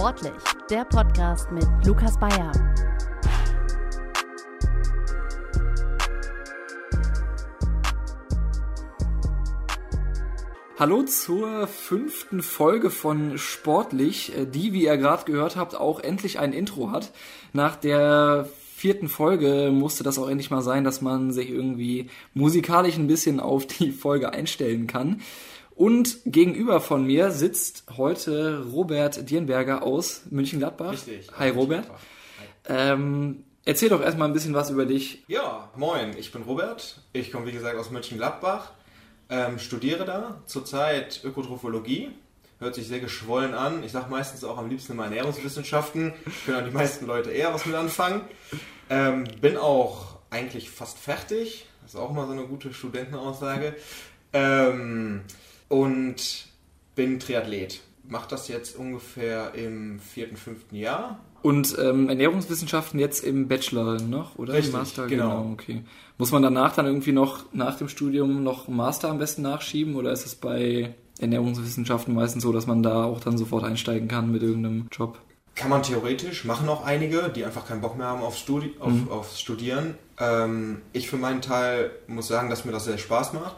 [0.00, 0.32] Sportlich,
[0.70, 2.52] der Podcast mit Lukas Bayer.
[10.78, 16.38] Hallo zur fünften Folge von Sportlich, äh, die, wie ihr gerade gehört habt, auch endlich
[16.38, 17.12] ein Intro hat.
[17.52, 22.96] Nach der vierten Folge musste das auch endlich mal sein, dass man sich irgendwie musikalisch
[22.96, 25.20] ein bisschen auf die Folge einstellen kann.
[25.80, 30.92] Und gegenüber von mir sitzt heute Robert Dierenberger aus München-Gladbach.
[30.92, 31.28] Richtig.
[31.38, 31.88] Hi Robert.
[31.88, 32.74] Hi.
[32.92, 35.24] Ähm, erzähl doch erstmal ein bisschen was über dich.
[35.26, 37.00] Ja, moin, ich bin Robert.
[37.14, 38.72] Ich komme wie gesagt aus Mönchengladbach,
[39.30, 42.10] ähm, studiere da zurzeit Ökotrophologie.
[42.58, 43.82] Hört sich sehr geschwollen an.
[43.82, 46.12] Ich sage meistens auch am liebsten immer Ernährungswissenschaften.
[46.44, 48.20] Können auch die meisten Leute eher was mit anfangen.
[48.90, 51.64] Ähm, bin auch eigentlich fast fertig.
[51.80, 53.74] Das ist auch mal so eine gute Studentenaussage.
[54.34, 55.22] Ähm,
[55.70, 56.46] und
[56.96, 57.80] bin Triathlet.
[58.08, 61.20] Mache das jetzt ungefähr im vierten, fünften Jahr.
[61.42, 64.52] Und ähm, Ernährungswissenschaften jetzt im Bachelor noch, oder?
[64.52, 65.48] Richtig, Im Master, genau.
[65.52, 65.84] okay.
[66.18, 70.12] Muss man danach dann irgendwie noch nach dem Studium noch Master am besten nachschieben oder
[70.12, 74.42] ist es bei Ernährungswissenschaften meistens so, dass man da auch dann sofort einsteigen kann mit
[74.42, 75.18] irgendeinem Job?
[75.54, 78.92] Kann man theoretisch, machen auch einige, die einfach keinen Bock mehr haben auf, Studi auf,
[78.92, 79.08] Mhm.
[79.10, 79.94] aufs Studieren.
[80.18, 83.56] Ähm, ich für meinen Teil muss sagen, dass mir das sehr Spaß macht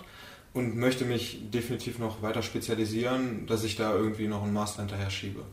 [0.54, 5.10] und möchte mich definitiv noch weiter spezialisieren, dass ich da irgendwie noch einen Master hinterher
[5.10, 5.44] schiebe.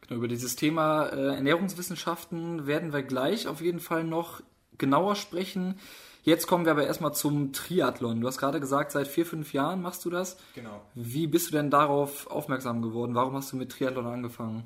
[0.00, 4.42] Genau, über dieses Thema äh, Ernährungswissenschaften werden wir gleich auf jeden Fall noch
[4.78, 5.78] genauer sprechen.
[6.22, 8.20] Jetzt kommen wir aber erstmal zum Triathlon.
[8.20, 10.36] Du hast gerade gesagt, seit vier, fünf Jahren machst du das.
[10.54, 10.82] Genau.
[10.94, 13.14] Wie bist du denn darauf aufmerksam geworden?
[13.14, 14.64] Warum hast du mit Triathlon angefangen?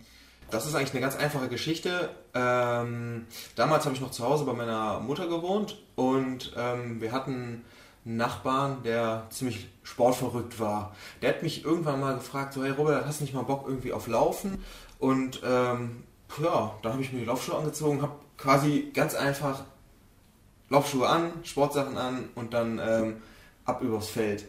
[0.51, 2.11] Das ist eigentlich eine ganz einfache Geschichte.
[2.35, 7.65] Ähm, damals habe ich noch zu Hause bei meiner Mutter gewohnt und ähm, wir hatten
[8.05, 10.95] Nachbarn, der ziemlich sportverrückt war.
[11.21, 13.93] Der hat mich irgendwann mal gefragt, so hey Robert, hast du nicht mal Bock irgendwie
[13.93, 14.63] auf Laufen?
[14.99, 16.05] Und ähm,
[16.43, 19.65] ja, dann habe ich mir die Laufschuhe angezogen, habe quasi ganz einfach
[20.69, 23.17] Laufschuhe an, Sportsachen an und dann ähm,
[23.65, 24.47] ab übers Feld.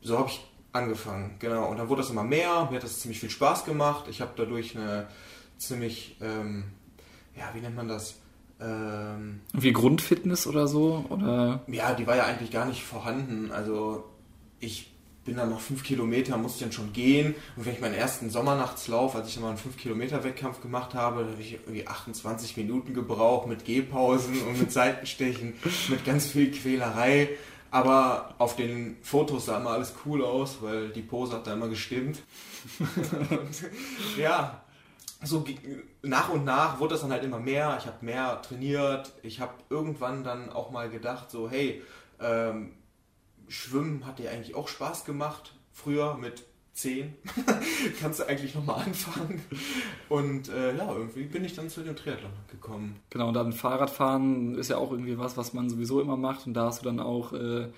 [0.00, 1.66] So habe ich angefangen, genau.
[1.68, 4.06] Und dann wurde das immer mehr, mir hat das ziemlich viel Spaß gemacht.
[4.08, 5.08] Ich habe dadurch eine
[5.58, 6.64] ziemlich, ähm,
[7.36, 8.16] ja, wie nennt man das?
[8.60, 11.04] Ähm, Wie Grundfitness oder so?
[11.10, 13.52] Oder ja, die war ja eigentlich gar nicht vorhanden.
[13.52, 14.04] Also
[14.60, 14.90] ich
[15.28, 17.34] bin dann noch fünf Kilometer, musste dann schon gehen.
[17.56, 20.94] Und wenn ich meinen ersten Sommernachtslauf, als ich dann mal einen 5 Kilometer Wettkampf gemacht
[20.94, 25.52] habe, da habe ich irgendwie 28 Minuten gebraucht mit Gehpausen und mit Seitenstechen,
[25.88, 27.28] mit ganz viel Quälerei.
[27.70, 31.68] Aber auf den Fotos sah immer alles cool aus, weil die Pose hat da immer
[31.68, 32.22] gestimmt.
[32.78, 34.62] und, ja,
[35.22, 35.58] so ge-
[36.02, 37.76] nach und nach wurde das dann halt immer mehr.
[37.80, 39.12] Ich habe mehr trainiert.
[39.22, 41.82] Ich habe irgendwann dann auch mal gedacht, so hey,
[42.20, 42.72] ähm,
[43.48, 45.54] Schwimmen hat dir eigentlich auch Spaß gemacht.
[45.72, 47.14] Früher mit 10
[48.00, 49.42] kannst du eigentlich nochmal anfangen.
[50.08, 53.00] Und äh, ja, irgendwie bin ich dann zu dem Triathlon gekommen.
[53.10, 56.46] genau, und dann Fahrradfahren ist ja auch irgendwie was, was man sowieso immer macht.
[56.46, 57.68] Und da hast du dann auch äh,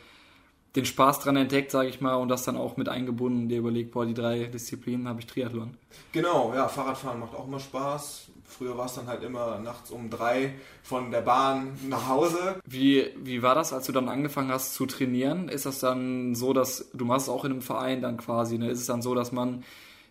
[0.76, 3.92] den Spaß dran entdeckt, sage ich mal, und das dann auch mit eingebunden, dir überlegt,
[3.92, 5.76] boah, die drei Disziplinen habe ich Triathlon.
[6.12, 8.28] Genau, ja, Fahrradfahren macht auch immer Spaß.
[8.44, 12.60] Früher war es dann halt immer nachts um drei von der Bahn nach Hause.
[12.66, 15.48] Wie, wie war das, als du dann angefangen hast zu trainieren?
[15.48, 18.58] Ist das dann so, dass du machst es auch in einem Verein dann quasi?
[18.58, 18.68] Ne?
[18.70, 19.62] Ist es dann so, dass man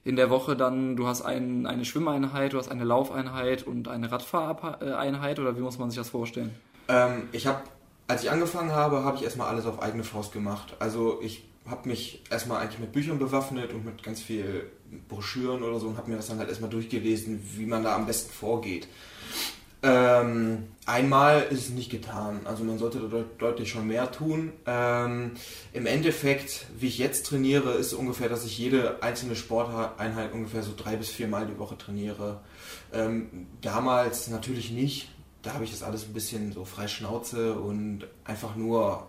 [0.06, 4.12] in der Woche dann, du hast ein, eine Schwimmeinheit, du hast eine Laufeinheit und eine
[4.12, 6.56] Radfahreinheit oder wie muss man sich das vorstellen?
[6.88, 7.62] Ähm, ich habe,
[8.10, 10.76] als ich angefangen habe, habe ich erstmal alles auf eigene Faust gemacht.
[10.80, 14.66] Also ich habe mich erstmal eigentlich mit Büchern bewaffnet und mit ganz viel
[15.08, 18.08] Broschüren oder so und habe mir das dann halt erstmal durchgelesen, wie man da am
[18.08, 18.88] besten vorgeht.
[19.82, 24.52] Ähm, einmal ist es nicht getan, also man sollte da deut- deutlich schon mehr tun.
[24.66, 25.32] Ähm,
[25.72, 30.74] Im Endeffekt, wie ich jetzt trainiere, ist ungefähr, dass ich jede einzelne Sporteinheit ungefähr so
[30.76, 32.42] drei bis vier Mal die Woche trainiere.
[32.92, 35.08] Ähm, damals natürlich nicht,
[35.42, 39.08] da habe ich das alles ein bisschen so frei Schnauze und einfach nur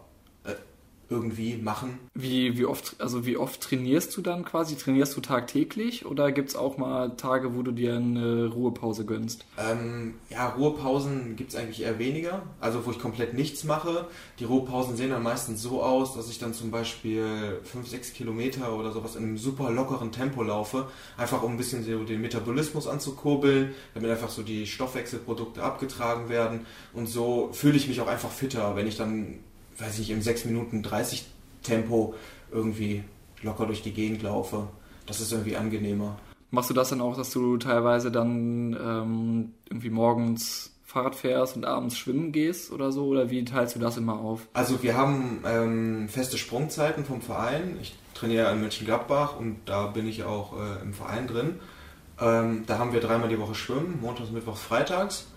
[1.10, 1.98] irgendwie machen.
[2.14, 4.76] Wie, wie oft, also wie oft trainierst du dann quasi?
[4.76, 9.44] Trainierst du tagtäglich oder gibt es auch mal Tage, wo du dir eine Ruhepause gönnst?
[9.58, 14.06] Ähm, ja, Ruhepausen gibt es eigentlich eher weniger, also wo ich komplett nichts mache.
[14.38, 18.76] Die Ruhepausen sehen dann meistens so aus, dass ich dann zum Beispiel 5, 6 Kilometer
[18.76, 20.86] oder sowas in einem super lockeren Tempo laufe,
[21.16, 26.66] einfach um ein bisschen so den Metabolismus anzukurbeln, damit einfach so die Stoffwechselprodukte abgetragen werden
[26.92, 29.40] und so fühle ich mich auch einfach fitter, wenn ich dann,
[29.80, 31.26] weiß ich, im 6 Minuten 30
[31.62, 32.14] Tempo
[32.50, 33.04] irgendwie
[33.42, 34.68] locker durch die Gegend laufe.
[35.06, 36.18] Das ist irgendwie angenehmer.
[36.50, 41.64] Machst du das dann auch, dass du teilweise dann ähm, irgendwie morgens Fahrrad fährst und
[41.64, 43.06] abends schwimmen gehst oder so?
[43.06, 44.48] Oder wie teilst du das immer auf?
[44.52, 47.78] Also wir haben ähm, feste Sprungzeiten vom Verein.
[47.80, 51.60] Ich trainiere in Mönchengladbach und da bin ich auch äh, im Verein drin.
[52.20, 55.28] Ähm, da haben wir dreimal die Woche Schwimmen, montags, mittwochs, freitags.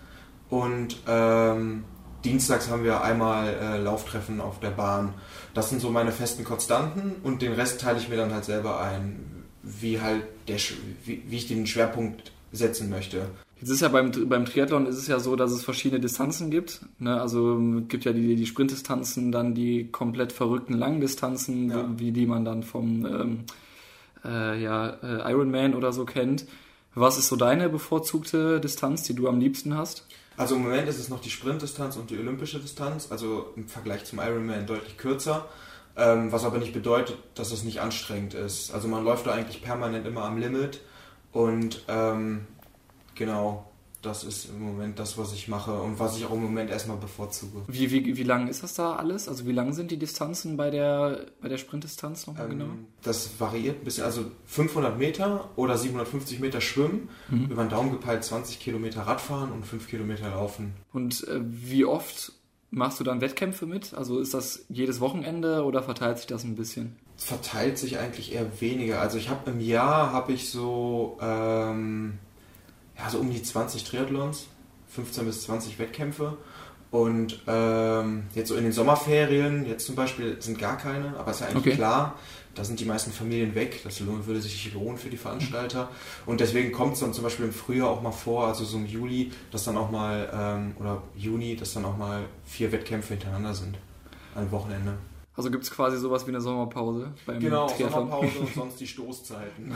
[0.50, 1.84] Und ähm,
[2.24, 5.14] dienstags haben wir einmal äh, Lauftreffen auf der Bahn.
[5.52, 8.80] Das sind so meine festen Konstanten und den Rest teile ich mir dann halt selber
[8.80, 10.58] ein, wie halt der,
[11.04, 13.26] wie, wie ich den Schwerpunkt setzen möchte.
[13.60, 16.80] Jetzt ist ja beim, beim Triathlon ist es ja so, dass es verschiedene Distanzen gibt.
[16.98, 17.20] Ne?
[17.20, 21.88] Also es gibt ja die, die Sprintdistanzen, dann die komplett verrückten Langdistanzen, Ja.
[21.96, 23.44] wie die man dann vom ähm,
[24.24, 26.46] äh, ja, äh, Ironman oder so kennt.
[26.94, 30.06] Was ist so deine bevorzugte Distanz, die du am liebsten hast?
[30.36, 34.04] Also im Moment ist es noch die Sprintdistanz und die olympische Distanz, also im Vergleich
[34.04, 35.48] zum Ironman deutlich kürzer,
[35.96, 38.72] ähm, was aber nicht bedeutet, dass es nicht anstrengend ist.
[38.74, 40.80] Also man läuft da eigentlich permanent immer am Limit
[41.32, 42.46] und ähm,
[43.14, 43.70] genau,
[44.04, 46.96] das ist im Moment das, was ich mache und was ich auch im Moment erstmal
[46.96, 47.62] bevorzuge.
[47.66, 49.28] Wie, wie, wie lang ist das da alles?
[49.28, 52.64] Also wie lang sind die Distanzen bei der, bei der Sprintdistanz nochmal genau?
[52.66, 57.46] Ähm, das variiert ein bisschen, also 500 Meter oder 750 Meter schwimmen, Mhm.
[57.50, 60.74] über den Daumen gepeilt 20 Kilometer Radfahren und 5 Kilometer laufen.
[60.92, 62.32] Und äh, wie oft
[62.70, 63.94] machst du dann Wettkämpfe mit?
[63.94, 66.96] Also ist das jedes Wochenende oder verteilt sich das ein bisschen?
[67.16, 69.00] verteilt sich eigentlich eher weniger.
[69.00, 72.18] Also ich habe im Jahr habe ich so ähm,
[72.98, 74.46] ja so um die 20 Triathlons,
[74.88, 76.36] 15 bis 20 Wettkämpfe
[76.90, 81.40] und ähm, jetzt so in den Sommerferien jetzt zum Beispiel sind gar keine, aber ist
[81.40, 81.74] ja eigentlich Okay.
[81.76, 82.14] klar.
[82.54, 85.88] Da sind die meisten Familien weg, das lohn- würde sich nicht lohnen für die Veranstalter.
[86.24, 88.86] Und deswegen kommt es dann zum Beispiel im Frühjahr auch mal vor, also so im
[88.86, 93.54] Juli, dass dann auch mal, ähm, oder Juni, dass dann auch mal vier Wettkämpfe hintereinander
[93.54, 93.76] sind.
[94.36, 94.92] Am Wochenende.
[95.36, 98.08] Also gibt es quasi sowas wie eine Sommerpause beim Genau, Triathlon?
[98.08, 99.72] Sommerpause und sonst die Stoßzeiten.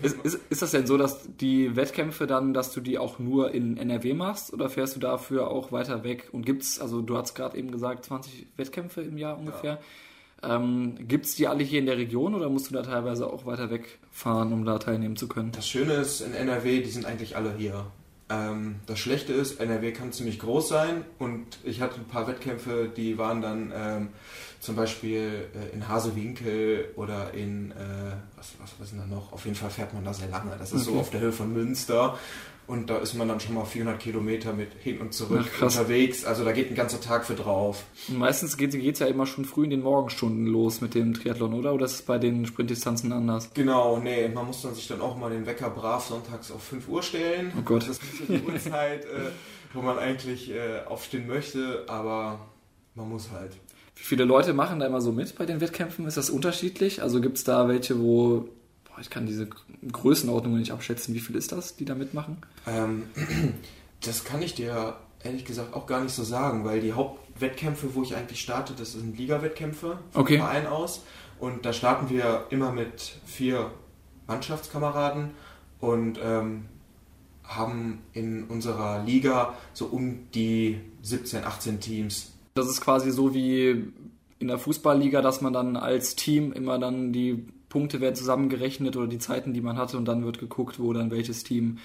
[0.00, 3.52] Ist, ist, ist das denn so, dass die Wettkämpfe dann, dass du die auch nur
[3.52, 6.30] in NRW machst oder fährst du dafür auch weiter weg?
[6.32, 9.80] Und gibt's, also du hast gerade eben gesagt, 20 Wettkämpfe im Jahr ungefähr.
[10.42, 13.70] Ähm, gibt's die alle hier in der Region oder musst du da teilweise auch weiter
[13.70, 15.52] wegfahren, um da teilnehmen zu können?
[15.52, 17.86] Das Schöne ist, in NRW, die sind eigentlich alle hier.
[18.30, 22.90] Ähm, das Schlechte ist, NRW kann ziemlich groß sein und ich hatte ein paar Wettkämpfe,
[22.94, 24.08] die waren dann ähm,
[24.64, 27.74] zum Beispiel äh, in Hasewinkel oder in, äh,
[28.36, 29.32] was, was, denn da noch?
[29.32, 30.56] Auf jeden Fall fährt man da sehr lange.
[30.58, 31.00] Das ist so Okay.
[31.00, 32.18] auf der Höhe von Münster
[32.66, 36.24] und da ist man dann schon mal 400 Kilometer mit hin und zurück Ach, unterwegs.
[36.24, 37.84] Also da geht ein ganzer Tag für drauf.
[38.08, 41.52] Und meistens geht es ja immer schon früh in den Morgenstunden los mit dem Triathlon,
[41.52, 41.74] oder?
[41.74, 43.50] Oder ist es bei den Sprintdistanzen anders?
[43.52, 46.88] Genau, nee, man muss dann sich dann auch mal den Wecker brav sonntags auf 5
[46.88, 47.52] Uhr stellen.
[47.58, 47.82] Oh Gott.
[47.82, 49.30] Das ist so die Uhrzeit, äh,
[49.74, 52.38] wo man eigentlich äh, aufstehen möchte, aber
[52.94, 53.52] man muss halt.
[53.96, 56.06] Wie viele Leute machen da immer so mit bei den Wettkämpfen?
[56.06, 57.02] Ist das unterschiedlich?
[57.02, 58.48] Also gibt es da welche, wo,
[58.84, 59.48] boah, ich kann diese
[59.90, 62.38] Größenordnung nicht abschätzen, wie viel ist das, die da mitmachen?
[62.66, 63.04] Ähm,
[64.04, 68.02] das kann ich dir ehrlich gesagt auch gar nicht so sagen, weil die Hauptwettkämpfe, wo
[68.02, 70.38] ich eigentlich starte, das sind Liga-Wettkämpfe vom Okay.
[70.38, 71.02] Verein aus.
[71.38, 73.70] Und da starten wir immer mit vier
[74.26, 75.30] Mannschaftskameraden
[75.80, 76.66] und ähm,
[77.42, 82.32] haben in unserer Liga so um die 17, 18 Teams.
[82.54, 83.92] Das ist quasi so wie
[84.38, 89.08] in der Fußballliga, dass man dann als Team immer dann die Punkte werden zusammengerechnet oder
[89.08, 91.78] die Zeiten, die man hatte und dann wird geguckt, wo dann welches Team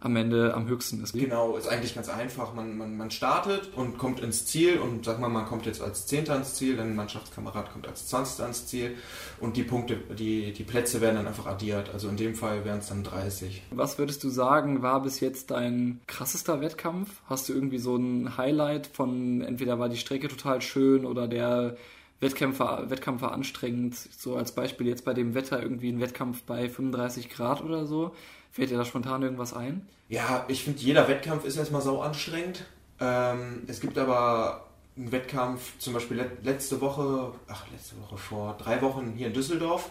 [0.00, 1.14] am Ende am höchsten ist.
[1.14, 2.54] Genau, ist eigentlich ganz einfach.
[2.54, 6.06] Man, man, man startet und kommt ins Ziel und sag mal, man kommt jetzt als
[6.06, 8.96] Zehnter ins Ziel, dann Mannschaftskamerad kommt als Zwanzigster ins Ziel
[9.40, 11.90] und die Punkte, die, die Plätze werden dann einfach addiert.
[11.92, 13.62] Also in dem Fall wären es dann 30.
[13.70, 17.22] Was würdest du sagen, war bis jetzt dein krassester Wettkampf?
[17.26, 21.76] Hast du irgendwie so ein Highlight von, entweder war die Strecke total schön oder der
[22.20, 23.94] Wettkampf war, Wettkampf war anstrengend?
[23.96, 28.12] So als Beispiel jetzt bei dem Wetter irgendwie ein Wettkampf bei 35 Grad oder so.
[28.56, 29.86] Fällt dir da spontan irgendwas ein?
[30.08, 32.64] Ja, ich finde, jeder Wettkampf ist erstmal sau anstrengend.
[32.98, 34.64] Ähm, es gibt aber
[34.96, 39.34] einen Wettkampf, zum Beispiel let letzte Woche, ach, letzte Woche vor drei Wochen hier in
[39.34, 39.90] Düsseldorf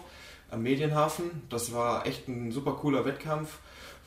[0.50, 1.42] am Medienhafen.
[1.48, 3.58] Das war echt ein super cooler Wettkampf,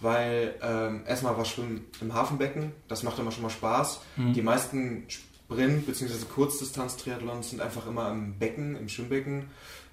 [0.01, 4.01] weil ähm, erstmal war Schwimmen im Hafenbecken, das macht immer schon mal Spaß.
[4.18, 6.25] Die meisten Sprint- bzw.
[6.36, 9.46] Kurzdistanz-Triathlons sind einfach immer im Becken, im Schwimmbecken.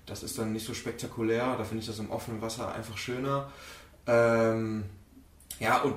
[0.06, 3.48] Das ist dann nicht so spektakulär, da finde ich das im offenen Wasser einfach schöner.
[4.06, 4.84] Ähm,
[5.58, 5.94] ja, und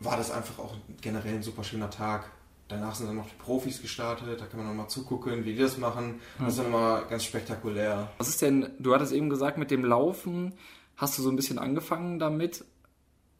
[0.00, 2.30] war das einfach auch generell ein super schöner Tag.
[2.68, 5.78] Danach sind dann noch die Profis gestartet, da kann man nochmal zugucken, wie die das
[5.78, 6.20] machen.
[6.38, 8.10] Das ist dann immer ganz spektakulär.
[8.18, 10.52] Was ist denn, du hattest eben gesagt, mit dem Laufen
[10.96, 12.64] hast du so ein bisschen angefangen damit.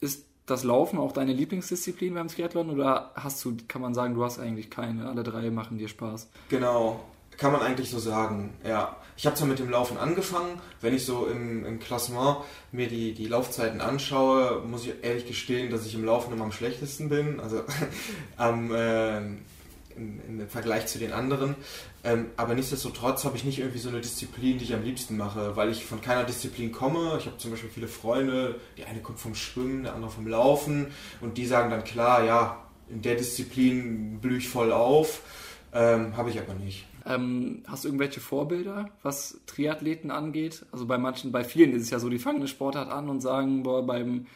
[0.00, 4.24] Ist das Laufen auch deine Lieblingsdisziplin beim Triathlon oder hast du, kann man sagen, du
[4.24, 6.28] hast eigentlich keine, alle drei machen dir Spaß?
[6.48, 7.00] Genau,
[7.36, 8.96] kann man eigentlich so sagen, ja.
[9.18, 12.36] Ich habe zwar mit dem Laufen angefangen, wenn ich so im, im Klassement
[12.70, 16.52] mir die, die Laufzeiten anschaue, muss ich ehrlich gestehen, dass ich im Laufen immer am
[16.52, 17.40] schlechtesten bin.
[17.40, 17.62] Also
[18.36, 19.16] am, äh,
[19.96, 21.54] im, im Vergleich zu den anderen.
[22.04, 25.56] Ähm, aber nichtsdestotrotz habe ich nicht irgendwie so eine Disziplin, die ich am liebsten mache,
[25.56, 27.16] weil ich von keiner Disziplin komme.
[27.18, 30.88] Ich habe zum Beispiel viele Freunde, die eine kommt vom Schwimmen, der andere vom Laufen
[31.20, 35.22] und die sagen dann klar, ja, in der Disziplin blühe ich voll auf.
[35.72, 36.86] Ähm, habe ich aber nicht.
[37.06, 40.66] Ähm, hast du irgendwelche Vorbilder, was Triathleten angeht?
[40.72, 43.20] Also bei manchen, bei vielen ist es ja so, die fangen eine Sportart an und
[43.20, 44.26] sagen, boah, beim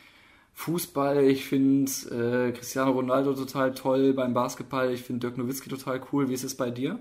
[0.54, 6.00] Fußball, ich finde äh, Cristiano Ronaldo total toll, beim Basketball, ich finde Dirk Nowitzki total
[6.12, 6.28] cool.
[6.28, 6.98] Wie ist es bei dir?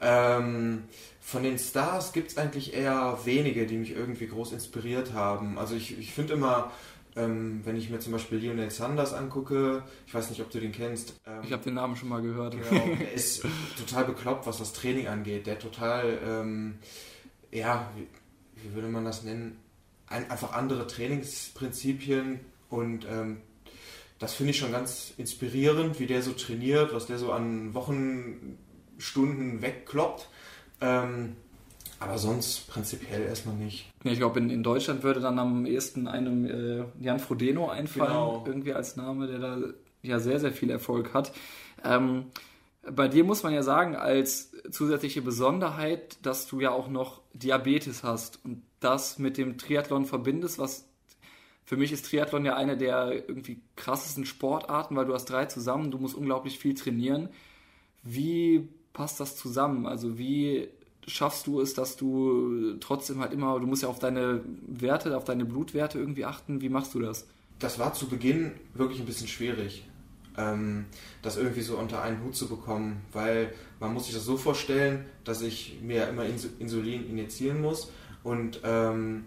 [0.00, 0.84] Ähm,
[1.20, 5.58] von den Stars gibt es eigentlich eher wenige, die mich irgendwie groß inspiriert haben.
[5.58, 6.70] Also ich, ich finde immer,
[7.16, 10.72] ähm, wenn ich mir zum Beispiel Lionel Sanders angucke, ich weiß nicht, ob du den
[10.72, 11.20] kennst.
[11.26, 12.56] Ähm, ich habe den Namen schon mal gehört.
[12.70, 13.44] Genau, der ist
[13.76, 15.46] total bekloppt, was das Training angeht.
[15.46, 16.78] Der total, ähm,
[17.50, 18.06] ja, wie,
[18.62, 19.58] wie, würde man das nennen?
[20.06, 23.38] Ein, einfach andere Trainingsprinzipien und ähm,
[24.18, 29.62] das finde ich schon ganz inspirierend, wie der so trainiert, was der so an Wochenstunden
[29.62, 30.28] wegkloppt.
[30.80, 31.36] Ähm,
[32.00, 33.92] aber sonst prinzipiell erstmal nicht.
[34.04, 38.44] ich glaube, in, in Deutschland würde dann am ehesten einem äh, Jan Frodeno einfallen, genau.
[38.46, 39.58] irgendwie als Name, der da
[40.02, 41.30] ja sehr, sehr viel Erfolg hat.
[41.84, 42.26] Ähm,
[42.90, 48.02] bei dir muss man ja sagen, als zusätzliche Besonderheit, dass du ja auch noch Diabetes
[48.02, 50.86] hast und das mit dem Triathlon verbindest, was
[51.66, 55.90] für mich ist Triathlon ja eine der irgendwie krassesten Sportarten, weil du hast drei zusammen,
[55.90, 57.28] du musst unglaublich viel trainieren.
[58.02, 59.86] Wie passt das zusammen?
[59.86, 60.68] Also wie
[61.10, 65.24] schaffst du es, dass du trotzdem halt immer, du musst ja auf deine Werte, auf
[65.24, 66.60] deine Blutwerte irgendwie achten.
[66.60, 67.26] Wie machst du das?
[67.58, 69.86] Das war zu Beginn wirklich ein bisschen schwierig,
[70.36, 70.86] ähm,
[71.22, 75.04] das irgendwie so unter einen Hut zu bekommen, weil man muss sich das so vorstellen,
[75.24, 77.90] dass ich mir immer Insulin injizieren muss
[78.22, 79.26] und ähm,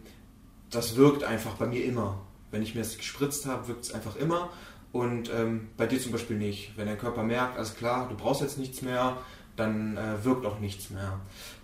[0.72, 2.22] das wirkt einfach bei mir immer.
[2.50, 4.50] Wenn ich mir das gespritzt habe, wirkt es einfach immer
[4.92, 6.78] und ähm, bei dir zum Beispiel nicht.
[6.78, 9.18] Wenn dein Körper merkt, alles klar, du brauchst jetzt nichts mehr,
[9.56, 11.20] dann äh, wirkt auch nichts mehr.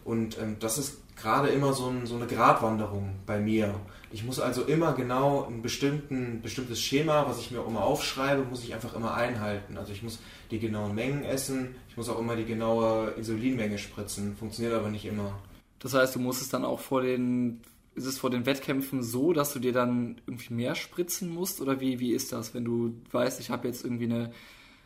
[0.06, 3.76] Und ähm, das ist gerade immer so, ein, so, eine Gratwanderung bei mir.
[4.12, 8.64] Ich muss also immer genau ein bestimmtes Schema, was ich mir auch immer aufschreibe, muss
[8.64, 9.78] ich einfach immer einhalten.
[9.78, 10.20] Also ich muss
[10.50, 14.36] die genauen Mengen essen, ich muss auch immer die genaue Insulinmenge spritzen.
[14.38, 15.38] Funktioniert aber nicht immer.
[15.80, 17.62] Das heißt, du musst es dann auch vor den,
[17.96, 21.62] ist es vor den Wettkämpfen so, dass du dir dann irgendwie mehr spritzen musst?
[21.62, 24.32] Oder wie, wie ist das, wenn du weißt, ich habe jetzt irgendwie eine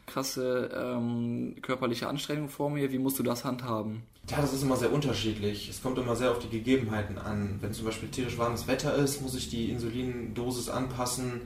[0.05, 2.91] krasse ähm, körperliche Anstrengung vor mir.
[2.91, 4.03] Wie musst du das handhaben?
[4.29, 5.69] Ja, das ist immer sehr unterschiedlich.
[5.69, 7.57] Es kommt immer sehr auf die Gegebenheiten an.
[7.61, 11.41] Wenn zum Beispiel tierisch warmes Wetter ist, muss ich die Insulindosis anpassen.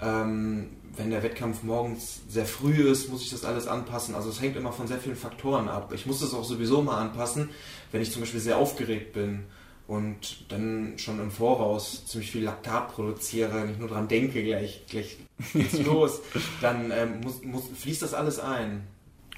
[0.00, 4.14] Ähm, wenn der Wettkampf morgens sehr früh ist, muss ich das alles anpassen.
[4.14, 5.92] Also es hängt immer von sehr vielen Faktoren ab.
[5.94, 7.50] Ich muss das auch sowieso mal anpassen,
[7.92, 9.44] wenn ich zum Beispiel sehr aufgeregt bin
[9.88, 15.16] und dann schon im Voraus ziemlich viel Laktat produziere, nicht nur dran denke, gleich, gleich
[15.54, 16.20] geht's los,
[16.60, 18.86] dann ähm, muss, muss, fließt das alles ein.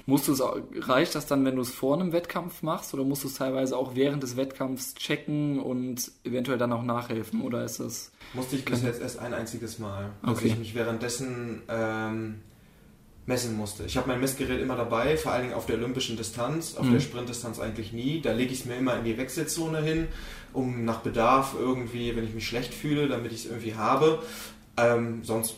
[0.05, 0.43] Musst du es,
[0.87, 3.77] reicht das dann, wenn du es vor einem Wettkampf machst oder musst du es teilweise
[3.77, 8.11] auch während des Wettkampfs checken und eventuell dann auch nachhelfen oder ist das?
[8.33, 10.33] Musste ich bis jetzt erst ein einziges Mal, okay.
[10.33, 12.41] dass ich mich währenddessen ähm,
[13.25, 13.83] messen musste.
[13.83, 16.93] Ich habe mein Messgerät immer dabei, vor allen Dingen auf der olympischen Distanz, auf mhm.
[16.93, 18.21] der Sprintdistanz eigentlich nie.
[18.21, 20.07] Da lege ich es mir immer in die Wechselzone hin,
[20.53, 24.23] um nach Bedarf irgendwie, wenn ich mich schlecht fühle, damit ich es irgendwie habe.
[24.77, 25.55] Ähm, sonst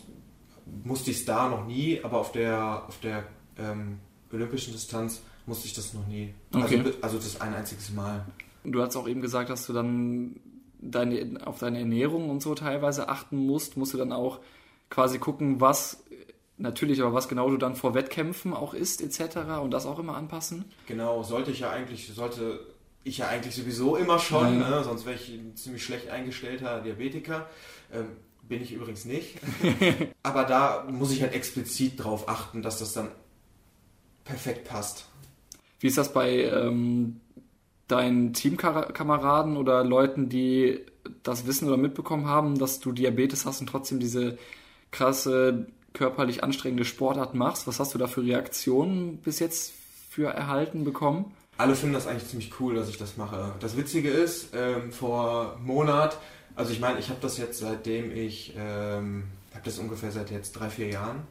[0.84, 3.24] musste ich es da noch nie, aber auf der, auf der
[3.58, 4.00] ähm,
[4.32, 6.34] olympischen Distanz musste ich das noch nie.
[6.52, 6.80] Also okay.
[6.80, 8.26] Also, also das ein einziges Mal.
[8.64, 10.36] Du hast auch eben gesagt, dass du dann
[10.80, 13.78] deine, auf deine Ernährung und so teilweise achten musst.
[13.78, 14.40] Musst du dann auch
[14.90, 16.04] quasi gucken, was
[16.58, 19.38] natürlich, aber was genau du dann vor Wettkämpfen auch isst etc.
[19.62, 20.66] und das auch immer anpassen?
[20.88, 22.60] Genau, sollte ich ja eigentlich, sollte
[23.04, 24.70] ich ja eigentlich sowieso immer schon, ja.
[24.70, 24.84] ne?
[24.84, 27.48] sonst wäre ich ein ziemlich schlecht eingestellter Diabetiker.
[27.92, 28.08] Ähm,
[28.48, 29.38] bin ich übrigens nicht.
[30.24, 33.10] aber da muss ich halt explizit darauf achten, dass das dann
[34.26, 35.06] perfekt passt.
[35.80, 37.22] Wie ist das bei ähm,
[37.88, 40.80] deinen Teamkameraden oder Leuten, die
[41.24, 44.38] das wissen oder mitbekommen haben, dass du Diabetes hast und trotzdem diese
[44.92, 47.68] krasse körperlich anstrengende Sportart machst.
[47.68, 49.74] Was hast du da für Reaktionen bis jetzt
[50.10, 51.34] für erhalten bekommen?
[51.58, 53.54] Alle finden das eigentlich ziemlich cool, dass ich das mache.
[53.60, 56.18] Das Witzige ist, ähm, vor Monat,
[56.56, 60.54] also ich meine, ich habe das jetzt seitdem ich, ähm, habe das ungefähr seit jetzt
[60.54, 61.22] drei, vier Jahren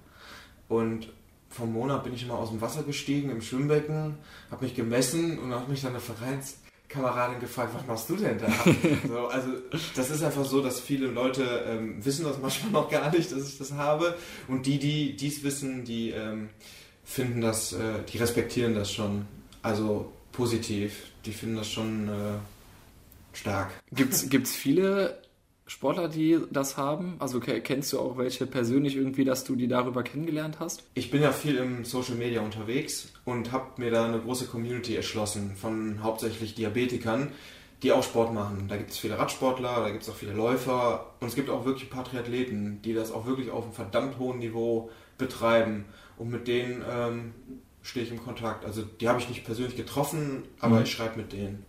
[0.68, 1.08] und
[1.50, 4.16] vom Monat bin ich immer aus dem Wasser gestiegen im Schwimmbecken,
[4.50, 6.56] habe mich gemessen und habe mich dann eine Vereins
[6.92, 8.48] Kameradin gefragt, was machst du denn da?
[9.08, 9.48] so, also
[9.96, 13.48] das ist einfach so, dass viele Leute ähm, wissen das manchmal noch gar nicht, dass
[13.48, 14.16] ich das habe.
[14.48, 16.50] Und die, die dies wissen, die ähm,
[17.04, 19.26] finden das, äh, die respektieren das schon.
[19.62, 21.04] Also positiv.
[21.24, 22.38] Die finden das schon äh,
[23.32, 23.70] stark.
[23.92, 25.21] Gibt es viele
[25.66, 27.16] Sportler, die das haben?
[27.18, 30.82] Also kennst du auch welche persönlich irgendwie, dass du die darüber kennengelernt hast?
[30.94, 34.96] Ich bin ja viel im Social Media unterwegs und habe mir da eine große Community
[34.96, 37.28] erschlossen von hauptsächlich Diabetikern,
[37.82, 38.66] die auch Sport machen.
[38.68, 41.64] Da gibt es viele Radsportler, da gibt es auch viele Läufer und es gibt auch
[41.64, 45.84] wirklich ein paar Triathleten, die das auch wirklich auf einem verdammt hohen Niveau betreiben.
[46.18, 47.34] Und mit denen ähm,
[47.82, 48.64] stehe ich im Kontakt.
[48.64, 50.82] Also die habe ich nicht persönlich getroffen, aber mhm.
[50.82, 51.64] ich schreibe mit denen.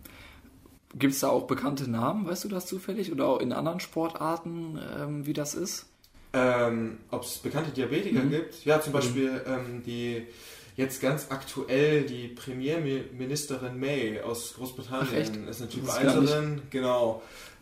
[0.95, 3.11] Gibt es da auch bekannte Namen, weißt du das zufällig?
[3.11, 5.87] Oder auch in anderen Sportarten, ähm, wie das ist?
[6.33, 8.29] Ähm, Ob es bekannte Diabetiker mhm.
[8.29, 8.65] gibt?
[8.65, 9.39] Ja, zum Beispiel mhm.
[9.47, 10.27] ähm, die
[10.75, 17.21] jetzt ganz aktuell die Premierministerin May aus Großbritannien Ach, ist eine Typ 1 genau.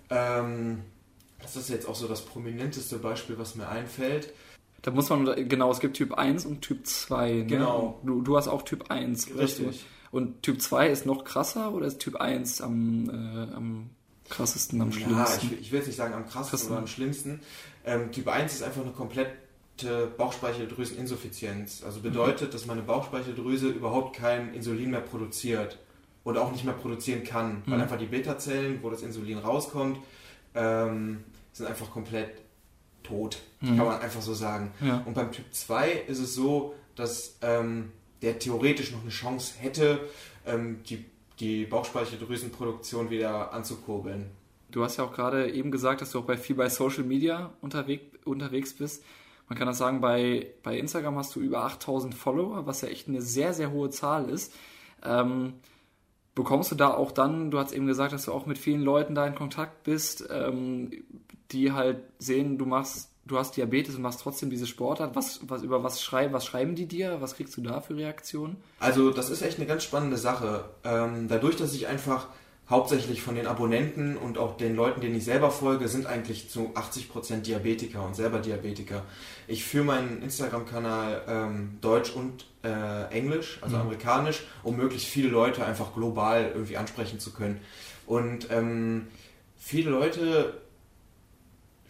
[0.09, 0.79] Ähm,
[1.41, 4.33] das ist jetzt auch so das prominenteste Beispiel, was mir einfällt.
[4.81, 7.31] Da muss man, genau, es gibt Typ 1 und Typ 2.
[7.31, 7.45] Ne?
[7.45, 7.99] Genau.
[8.03, 9.35] Du, du hast auch Typ 1.
[9.37, 9.85] Richtig.
[10.11, 13.89] Und Typ 2 ist noch krasser oder ist Typ 1 am, äh, am
[14.29, 15.17] krassesten, am schlimmsten?
[15.17, 16.71] Ja, ich, ich will jetzt nicht sagen am krassesten Krassen.
[16.71, 17.39] oder am schlimmsten.
[17.85, 21.83] Ähm, typ 1 ist einfach eine komplette Bauchspeicheldrüseninsuffizienz.
[21.83, 22.51] Also bedeutet, mhm.
[22.51, 25.79] dass meine Bauchspeicheldrüse überhaupt kein Insulin mehr produziert
[26.23, 27.83] und auch nicht mehr produzieren kann, weil mhm.
[27.83, 29.97] einfach die Beta-Zellen, wo das Insulin rauskommt,
[30.53, 32.41] ähm, sind einfach komplett
[33.03, 33.39] tot.
[33.61, 33.77] Mhm.
[33.77, 34.71] Kann man einfach so sagen.
[34.81, 35.01] Ja.
[35.05, 37.91] Und beim Typ 2 ist es so, dass ähm,
[38.21, 39.99] der theoretisch noch eine Chance hätte,
[40.45, 41.05] ähm, die,
[41.39, 44.29] die Bauchspeicheldrüsenproduktion wieder anzukurbeln.
[44.69, 47.51] Du hast ja auch gerade eben gesagt, dass du auch bei viel bei Social Media
[47.61, 49.03] unterwegs, unterwegs bist.
[49.49, 53.09] Man kann das sagen, bei, bei Instagram hast du über 8000 Follower, was ja echt
[53.09, 54.53] eine sehr, sehr hohe Zahl ist.
[55.03, 55.55] Ähm,
[56.35, 59.13] bekommst du da auch dann, du hast eben gesagt, dass du auch mit vielen Leuten
[59.13, 60.91] da in Kontakt bist, ähm,
[61.51, 65.15] die halt sehen, du machst du hast Diabetes und machst trotzdem diese Sportart.
[65.15, 67.21] Was, was, über was, schrei, was schreiben die dir?
[67.21, 68.57] Was kriegst du da für Reaktionen?
[68.79, 70.65] Also, das ist echt eine ganz spannende Sache.
[70.83, 72.27] Ähm, dadurch, dass ich einfach
[72.69, 76.71] hauptsächlich von den Abonnenten und auch den Leuten, denen ich selber folge, sind eigentlich zu
[76.73, 79.03] 80% Diabetiker und selber Diabetiker.
[79.47, 83.81] Ich führe meinen Instagram-Kanal ähm, Deutsch und äh, Englisch, also mhm.
[83.81, 87.59] amerikanisch, um möglichst viele Leute einfach global irgendwie ansprechen zu können.
[88.05, 89.07] Und ähm,
[89.57, 90.60] viele Leute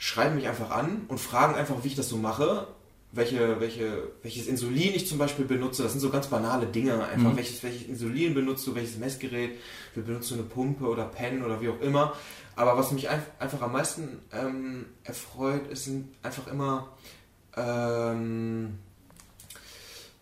[0.01, 2.65] schreiben mich einfach an und fragen einfach, wie ich das so mache,
[3.11, 5.83] welche, welche, welches Insulin ich zum Beispiel benutze.
[5.83, 7.05] Das sind so ganz banale Dinge.
[7.05, 7.37] Einfach, mhm.
[7.37, 9.59] welches, welches Insulin benutzt du, welches Messgerät,
[9.93, 12.15] wie benutzt du eine Pumpe oder Pen oder wie auch immer.
[12.55, 16.97] Aber was mich einfach am meisten ähm, erfreut, ist sind einfach immer
[17.55, 18.79] ähm,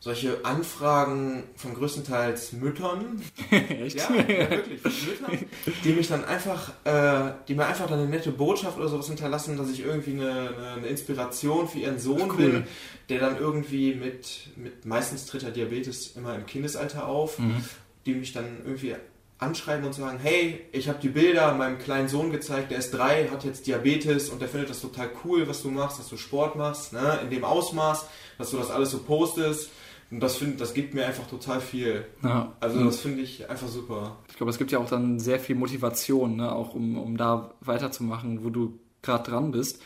[0.02, 3.22] solche Anfragen von größtenteils Müttern.
[3.52, 3.98] Echt?
[3.98, 5.46] Ja, ja, wirklich, von Müttern,
[5.84, 9.58] die mich dann einfach, äh, die mir einfach dann eine nette Botschaft oder sowas hinterlassen,
[9.58, 12.38] dass ich irgendwie eine, eine Inspiration für ihren Sohn cool.
[12.38, 12.64] bin,
[13.10, 17.62] der dann irgendwie mit, mit meistens tritt er Diabetes immer im Kindesalter auf, mhm.
[18.06, 18.96] die mich dann irgendwie
[19.38, 23.28] anschreiben und sagen, hey, ich habe die Bilder meinem kleinen Sohn gezeigt, der ist drei,
[23.30, 26.56] hat jetzt Diabetes und der findet das total cool, was du machst, dass du Sport
[26.56, 28.06] machst, ne, in dem Ausmaß,
[28.38, 29.70] dass du das alles so postest
[30.12, 32.06] und das, find, das gibt mir einfach total viel.
[32.24, 32.54] Ja.
[32.60, 34.18] Also das finde ich einfach super.
[34.30, 36.52] Ich glaube, es gibt ja auch dann sehr viel Motivation, ne?
[36.52, 39.82] auch um, um da weiterzumachen, wo du gerade dran bist.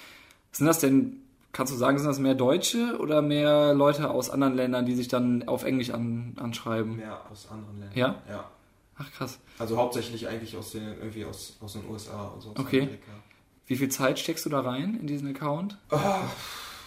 [0.54, 1.18] Sind das denn,
[1.52, 5.10] kannst du sagen, sind das mehr Deutsche oder mehr Leute aus anderen Ländern, die sich
[5.10, 6.96] dann auf Englisch an, anschreiben?
[6.96, 7.98] Mehr aus anderen Ländern.
[7.98, 8.22] Ja?
[8.30, 8.50] Ja.
[8.98, 9.40] Ach krass.
[9.60, 12.52] Also hauptsächlich eigentlich aus den, irgendwie aus, aus den USA und so.
[12.52, 12.82] Okay.
[12.82, 13.12] Amerika.
[13.66, 15.78] Wie viel Zeit steckst du da rein in diesen Account?
[15.90, 15.98] Oh,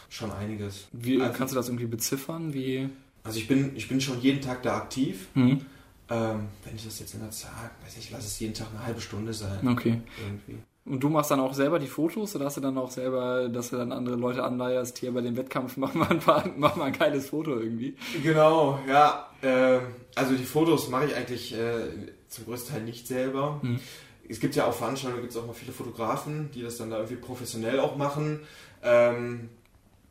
[0.09, 0.89] schon einiges.
[0.93, 2.55] Wie, also, kannst du das irgendwie beziffern?
[2.55, 2.91] Wie
[3.27, 5.29] also ich bin, ich bin schon jeden Tag da aktiv.
[5.35, 5.61] Mhm.
[6.09, 8.87] Ähm, wenn ich das jetzt in der Zahl, weiß ich, lass es jeden Tag eine
[8.87, 9.67] halbe Stunde sein.
[9.67, 10.01] Okay.
[10.23, 10.59] Irgendwie.
[10.85, 13.71] Und du machst dann auch selber die Fotos oder hast du dann auch selber, dass
[13.71, 16.93] du dann andere Leute anleierst, hier bei dem Wettkampf mach mal ein, mach mal ein
[16.93, 17.97] geiles Foto irgendwie?
[18.23, 19.29] Genau, ja.
[19.43, 19.81] Äh,
[20.15, 21.89] also die Fotos mache ich eigentlich äh,
[22.29, 23.59] zum größten Teil nicht selber.
[23.63, 23.81] Mhm.
[24.29, 26.99] Es gibt ja auch Veranstaltungen, gibt es auch mal viele Fotografen, die das dann da
[26.99, 28.41] irgendwie professionell auch machen.
[28.83, 29.49] Ähm,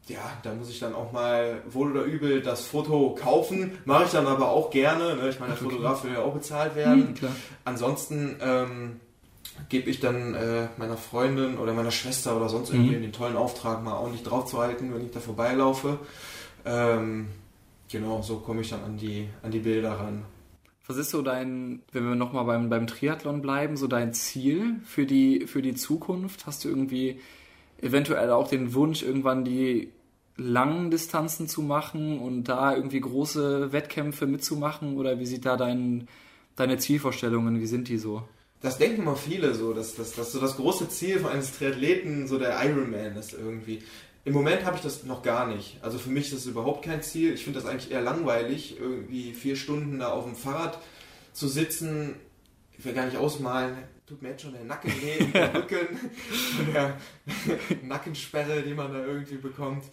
[0.08, 3.72] ja, da muss ich dann auch mal wohl oder übel das Foto kaufen.
[3.86, 5.16] Mache ich dann aber auch gerne.
[5.16, 5.30] Ne?
[5.30, 7.16] Ich meine, der Fotograf will ja auch bezahlt werden.
[7.20, 7.30] Hm,
[7.64, 9.00] Ansonsten ähm,
[9.70, 13.02] gebe ich dann äh, meiner Freundin oder meiner Schwester oder sonst irgendwie mhm.
[13.02, 16.00] den tollen Auftrag, mal ordentlich drauf zu halten, wenn ich da vorbeilaufe.
[16.66, 17.28] Ähm,
[17.92, 20.26] genau, so komme ich dann an die, an die Bilder ran.
[20.88, 25.08] Was ist so dein, wenn wir nochmal beim, beim Triathlon bleiben, so dein Ziel für
[25.08, 26.46] die, für die Zukunft?
[26.46, 27.20] Hast du irgendwie
[27.82, 29.92] eventuell auch den Wunsch, irgendwann die
[30.38, 34.98] langen Distanzen zu machen und da irgendwie große Wettkämpfe mitzumachen?
[34.98, 36.08] Oder wie sieht da dein,
[36.56, 38.24] deine Zielvorstellungen, wie sind die so?
[38.62, 42.28] Das denken immer viele so, dass, dass, dass so das große Ziel von eines Triathleten
[42.28, 43.84] so der Ironman ist irgendwie.
[44.24, 45.78] Im Moment habe ich das noch gar nicht.
[45.84, 47.34] Also für mich ist das überhaupt kein Ziel.
[47.34, 50.80] Ich finde das eigentlich eher langweilig, irgendwie vier Stunden da auf dem Fahrrad
[51.32, 52.16] zu sitzen.
[52.78, 56.00] Ich will gar nicht ausmalen, tut mir jetzt schon der Nacken weh, der Rücken,
[56.74, 56.98] der
[57.84, 59.86] Nackensperre, die man da irgendwie bekommt.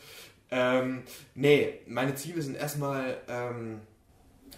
[0.51, 1.03] Ähm,
[1.35, 3.81] nee, meine Ziele sind erstmal ähm,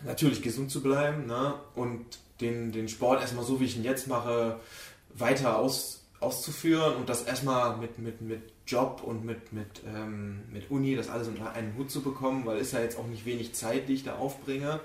[0.05, 1.55] natürlich gesund zu bleiben ne?
[1.75, 2.05] und
[2.41, 4.59] den, den Sport erstmal so, wie ich ihn jetzt mache,
[5.15, 10.71] weiter aus, auszuführen und das erstmal mit, mit, mit Job und mit, mit, ähm, mit
[10.71, 13.55] Uni, das alles unter einen Hut zu bekommen, weil ist ja jetzt auch nicht wenig
[13.55, 14.81] Zeit, die ich da aufbringe.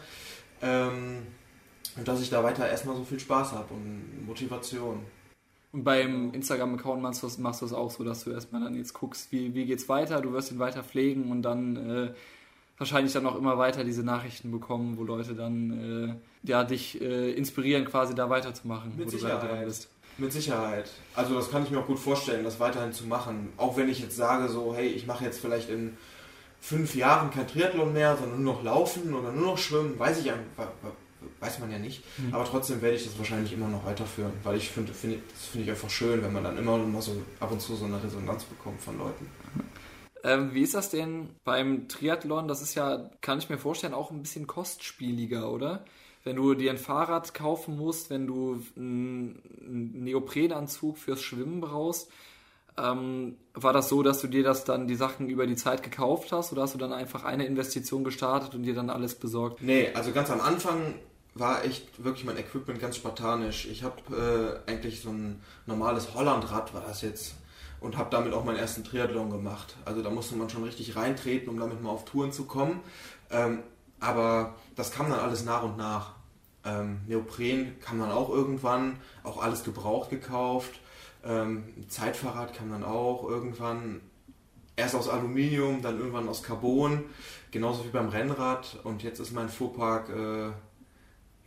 [0.62, 1.39] Ähm, und
[2.06, 5.04] dass ich da weiter erstmal so viel Spaß habe und Motivation.
[5.72, 8.76] Und beim Instagram-Account machst du, das, machst du das auch so, dass du erstmal dann
[8.76, 12.14] jetzt guckst, wie, wie geht's weiter, du wirst ihn weiter pflegen und dann äh,
[12.80, 17.32] wahrscheinlich dann auch immer weiter diese Nachrichten bekommen, wo Leute dann äh, ja, dich äh,
[17.34, 19.44] inspirieren, quasi da weiterzumachen, Mit wo Sicherheit.
[19.44, 19.90] du dran bist.
[20.18, 20.90] Mit Sicherheit.
[21.16, 23.54] Also das kann ich mir auch gut vorstellen, das weiterhin zu machen.
[23.58, 25.98] Auch wenn ich jetzt sage, so, hey, ich mache jetzt vielleicht in
[26.60, 30.32] fünf Jahren kein Triathlon mehr, sondern nur noch Laufen oder nur noch Schwimmen, weiß ich
[30.32, 30.72] einfach,
[31.40, 32.04] weiß man ja nicht.
[32.18, 32.34] Mhm.
[32.34, 35.66] Aber trotzdem werde ich das wahrscheinlich immer noch weiterführen, weil ich finde, find, das finde
[35.66, 38.44] ich einfach schön, wenn man dann immer mal so ab und zu so eine Resonanz
[38.44, 39.30] bekommt von Leuten.
[40.24, 42.48] Ähm, wie ist das denn beim Triathlon?
[42.48, 45.86] Das ist ja, kann ich mir vorstellen, auch ein bisschen kostspieliger, oder?
[46.26, 49.42] Wenn du dir ein Fahrrad kaufen musst, wenn du einen
[50.04, 52.12] Neoprenanzug fürs Schwimmen brauchst,
[52.78, 56.32] ähm, war das so, dass du dir das dann die Sachen über die Zeit gekauft
[56.32, 59.62] hast oder hast du dann einfach eine Investition gestartet und dir dann alles besorgt?
[59.62, 60.96] Nee, also ganz am Anfang
[61.36, 63.66] war echt wirklich mein Equipment ganz spartanisch.
[63.66, 67.36] Ich habe äh, eigentlich so ein normales Hollandrad, war das jetzt,
[67.80, 69.76] und habe damit auch meinen ersten Triathlon gemacht.
[69.86, 72.82] Also da musste man schon richtig reintreten, um damit mal auf Touren zu kommen.
[73.30, 73.60] Ähm,
[74.00, 76.14] aber das kam dann alles nach und nach.
[76.66, 80.80] Ähm, Neopren kam dann auch irgendwann, auch alles gebraucht gekauft.
[81.24, 84.02] Ähm, Zeitfahrrad kam dann auch irgendwann
[84.76, 87.04] erst aus Aluminium, dann irgendwann aus Carbon,
[87.52, 88.80] genauso wie beim Rennrad.
[88.84, 90.52] Und jetzt ist mein Fuhrpark, äh,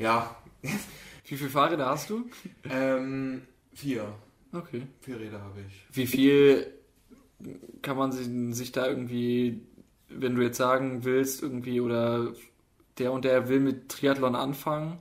[0.02, 0.36] ja.
[1.26, 2.28] Wie viele Fahrräder hast du?
[2.68, 4.12] Ähm, vier.
[4.52, 4.82] Okay.
[5.00, 5.86] Vier Räder habe ich.
[5.96, 6.66] Wie viel
[7.80, 8.12] kann man
[8.52, 9.62] sich da irgendwie,
[10.08, 12.32] wenn du jetzt sagen willst, irgendwie, oder
[12.98, 14.98] der und der will mit Triathlon anfangen,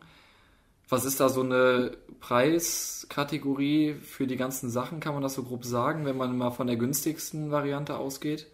[0.88, 5.00] was ist da so eine Preiskategorie für die ganzen Sachen?
[5.00, 8.48] Kann man das so grob sagen, wenn man mal von der günstigsten Variante ausgeht?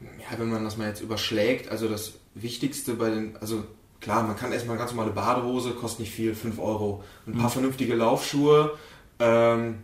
[0.00, 3.64] Ja, wenn man das mal jetzt überschlägt, also das Wichtigste bei den, also
[4.00, 7.04] klar, man kann erstmal eine ganz normale Badehose, kostet nicht viel, 5 Euro.
[7.26, 7.52] Ein paar mhm.
[7.52, 8.76] vernünftige Laufschuhe,
[9.18, 9.78] ähm,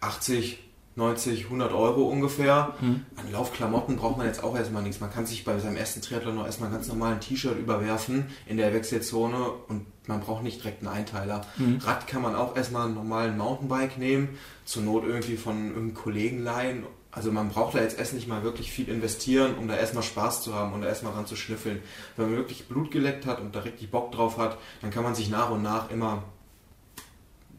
[0.00, 0.58] 80,
[0.98, 2.74] 90, 100 Euro ungefähr.
[2.80, 3.06] Mhm.
[3.16, 5.00] An Laufklamotten braucht man jetzt auch erstmal nichts.
[5.00, 8.74] Man kann sich bei seinem ersten Triathlon noch erstmal ganz normalen T-Shirt überwerfen in der
[8.74, 11.42] Wechselzone und man braucht nicht direkt einen Einteiler.
[11.56, 11.78] Mhm.
[11.84, 16.42] Rad kann man auch erstmal einen normalen Mountainbike nehmen, zur Not irgendwie von irgendeinem Kollegen
[16.42, 16.82] leihen.
[17.18, 20.40] Also man braucht da jetzt erst nicht mal wirklich viel investieren, um da erstmal Spaß
[20.40, 21.82] zu haben und da erstmal ran zu schnüffeln.
[22.16, 25.16] Wenn man wirklich Blut geleckt hat und da richtig Bock drauf hat, dann kann man
[25.16, 26.22] sich nach und nach immer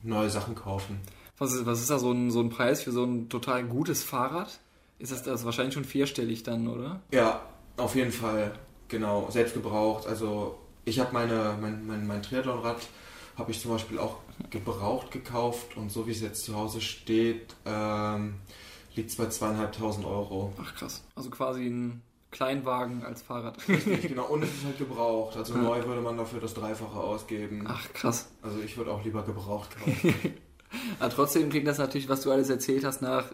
[0.02, 1.02] neue Sachen kaufen.
[1.38, 4.02] Was ist, was ist da so ein, so ein Preis für so ein total gutes
[4.02, 4.62] Fahrrad?
[4.98, 7.02] Ist das, das wahrscheinlich schon vierstellig dann, oder?
[7.12, 7.41] Ja,
[7.76, 8.54] auf jeden Fall.
[8.88, 10.08] Genau, selbst gebraucht.
[10.08, 12.78] Also ich habe meine, mein, mein, mein Triathlonrad
[13.38, 14.19] habe ich zum Beispiel auch
[14.52, 18.36] gebraucht gekauft und so wie es jetzt zu Hause steht, ähm,
[19.00, 20.54] liegt bei zweieinhalbtausend Euro.
[20.62, 21.04] Ach krass.
[21.16, 23.58] Also quasi ein Kleinwagen als Fahrrad.
[23.68, 24.28] Richtig, genau.
[24.28, 25.38] Und es ist halt gebraucht.
[25.38, 25.62] Also ja.
[25.62, 27.66] neu würde man dafür das Dreifache ausgeben.
[27.68, 28.30] Ach krass.
[28.42, 30.14] Also ich würde auch lieber gebraucht kaufen.
[31.00, 33.26] Aber trotzdem klingt das natürlich, was du alles erzählt hast, nach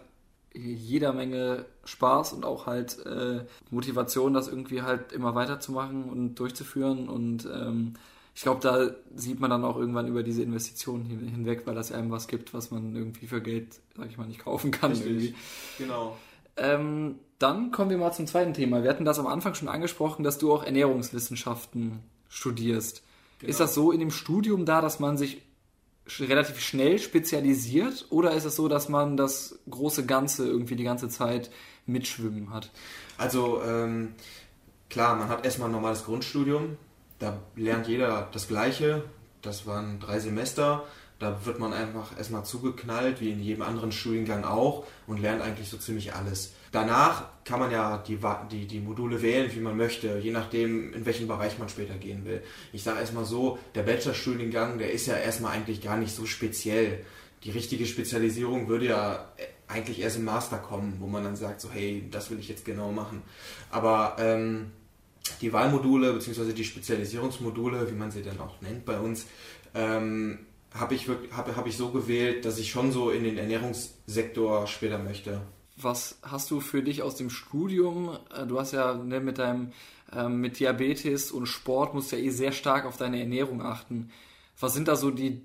[0.54, 7.10] jeder Menge Spaß und auch halt äh, Motivation, das irgendwie halt immer weiterzumachen und durchzuführen.
[7.10, 7.94] Und ähm,
[8.36, 11.90] ich glaube, da sieht man dann auch irgendwann über diese Investitionen hin, hinweg, weil das
[11.90, 14.90] einem was gibt, was man irgendwie für Geld, sag ich mal, nicht kaufen kann.
[14.90, 15.06] Richtig.
[15.08, 15.34] Irgendwie.
[15.78, 16.18] Genau.
[16.58, 18.82] Ähm, dann kommen wir mal zum zweiten Thema.
[18.82, 23.02] Wir hatten das am Anfang schon angesprochen, dass du auch Ernährungswissenschaften studierst.
[23.38, 23.50] Genau.
[23.50, 25.40] Ist das so in dem Studium da, dass man sich
[26.20, 31.08] relativ schnell spezialisiert oder ist es so, dass man das große Ganze irgendwie die ganze
[31.08, 31.50] Zeit
[31.86, 32.70] mitschwimmen hat?
[33.16, 34.14] Also ähm,
[34.90, 36.76] klar, man hat erstmal ein normales Grundstudium,
[37.18, 39.04] da lernt jeder das Gleiche,
[39.42, 40.84] das waren drei Semester,
[41.18, 45.70] da wird man einfach erstmal zugeknallt, wie in jedem anderen Studiengang auch, und lernt eigentlich
[45.70, 46.52] so ziemlich alles.
[46.72, 48.18] Danach kann man ja die,
[48.50, 52.26] die, die Module wählen, wie man möchte, je nachdem, in welchen Bereich man später gehen
[52.26, 52.42] will.
[52.72, 57.04] Ich sage erstmal so, der Bachelorstudiengang, der ist ja erstmal eigentlich gar nicht so speziell.
[57.44, 59.32] Die richtige Spezialisierung würde ja
[59.68, 62.64] eigentlich erst im Master kommen, wo man dann sagt, so hey, das will ich jetzt
[62.64, 63.22] genau machen.
[63.70, 64.72] Aber ähm,
[65.40, 66.52] die Wahlmodule bzw.
[66.52, 69.26] die Spezialisierungsmodule, wie man sie dann auch nennt bei uns,
[69.74, 70.38] ähm,
[70.74, 74.98] habe ich, hab, hab ich so gewählt, dass ich schon so in den Ernährungssektor später
[74.98, 75.40] möchte.
[75.76, 78.18] Was hast du für dich aus dem Studium?
[78.34, 79.72] Äh, du hast ja ne, mit deinem
[80.12, 84.10] ähm, mit Diabetes und Sport musst ja eh sehr stark auf deine Ernährung achten.
[84.58, 85.42] Was sind da so die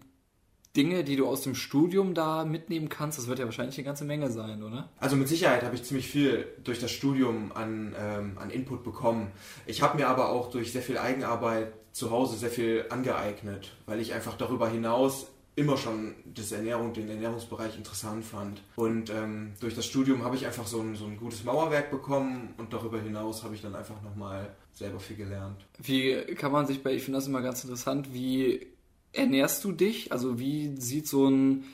[0.76, 3.18] Dinge, die du aus dem Studium da mitnehmen kannst?
[3.18, 4.90] Das wird ja wahrscheinlich eine ganze Menge sein, oder?
[5.00, 9.32] Also mit Sicherheit habe ich ziemlich viel durch das Studium an, ähm, an Input bekommen.
[9.66, 14.00] Ich habe mir aber auch durch sehr viel Eigenarbeit zu Hause sehr viel angeeignet, weil
[14.00, 18.62] ich einfach darüber hinaus immer schon das Ernährung, den Ernährungsbereich interessant fand.
[18.78, 22.54] Und ähm, durch das Studium habe ich einfach so ein, so ein gutes Mauerwerk bekommen
[22.58, 25.66] und darüber hinaus habe ich dann einfach nochmal selber viel gelernt.
[25.78, 28.68] Wie kann man sich bei, ich finde das immer ganz interessant, wie
[29.14, 30.12] ernährst du dich?
[30.12, 31.66] Also wie sieht so ein,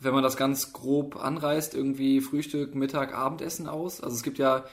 [0.00, 4.00] wenn man das ganz grob anreißt, irgendwie Frühstück, Mittag, Abendessen aus?
[4.00, 4.64] Also es gibt ja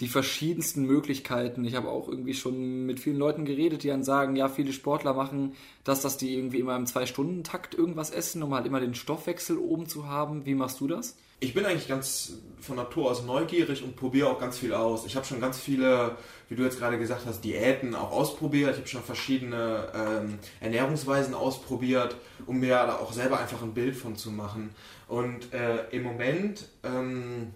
[0.00, 1.64] die verschiedensten Möglichkeiten.
[1.64, 5.14] Ich habe auch irgendwie schon mit vielen Leuten geredet, die dann sagen, ja, viele Sportler
[5.14, 5.52] machen
[5.84, 9.86] das, dass die irgendwie immer im Zwei-Stunden-Takt irgendwas essen, um halt immer den Stoffwechsel oben
[9.86, 10.46] zu haben.
[10.46, 11.16] Wie machst du das?
[11.40, 15.04] Ich bin eigentlich ganz von Natur aus neugierig und probiere auch ganz viel aus.
[15.04, 16.16] Ich habe schon ganz viele,
[16.48, 18.72] wie du jetzt gerade gesagt hast, Diäten auch ausprobiert.
[18.72, 22.16] Ich habe schon verschiedene ähm, Ernährungsweisen ausprobiert,
[22.46, 24.70] um mir da auch selber einfach ein Bild von zu machen.
[25.08, 27.52] Und äh, im Moment ähm,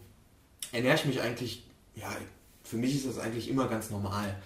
[0.72, 1.64] ernähre ich mich eigentlich
[2.00, 2.16] ja,
[2.62, 4.36] für mich ist das eigentlich immer ganz normal.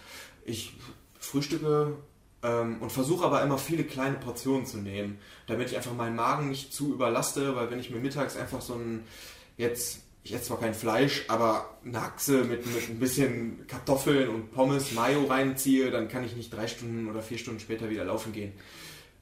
[0.45, 0.75] Ich
[1.19, 1.97] frühstücke
[2.43, 6.75] und versuche aber immer viele kleine Portionen zu nehmen, damit ich einfach meinen Magen nicht
[6.75, 9.05] zu überlaste, weil wenn ich mir mittags einfach so ein,
[9.57, 14.53] jetzt, ich esse zwar kein Fleisch, aber eine Achse mit, mit ein bisschen Kartoffeln und
[14.53, 18.33] Pommes, Mayo reinziehe, dann kann ich nicht drei Stunden oder vier Stunden später wieder laufen
[18.33, 18.53] gehen.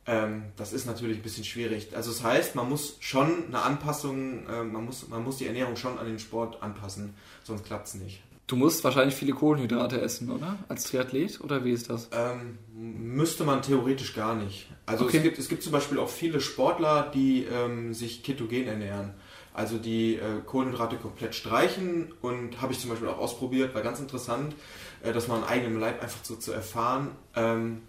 [0.06, 1.94] Ähm, das ist natürlich ein bisschen schwierig.
[1.94, 5.76] Also das heißt, man muss schon eine Anpassung, äh, man, muss, man muss die Ernährung
[5.76, 8.22] schon an den Sport anpassen, sonst klappt es nicht.
[8.50, 10.58] Du musst wahrscheinlich viele Kohlenhydrate essen, oder?
[10.68, 11.40] Als Triathlet?
[11.40, 12.10] Oder wie ist das?
[12.10, 14.66] Ähm, müsste man theoretisch gar nicht.
[14.86, 15.18] Also okay.
[15.18, 19.14] es, gibt, es gibt zum Beispiel auch viele Sportler, die ähm, sich ketogen ernähren.
[19.54, 24.00] Also die äh, Kohlenhydrate komplett streichen und habe ich zum Beispiel auch ausprobiert, war ganz
[24.00, 24.56] interessant,
[25.04, 27.12] äh, das mal an eigenem Leib einfach so zu erfahren.
[27.36, 27.82] Ähm,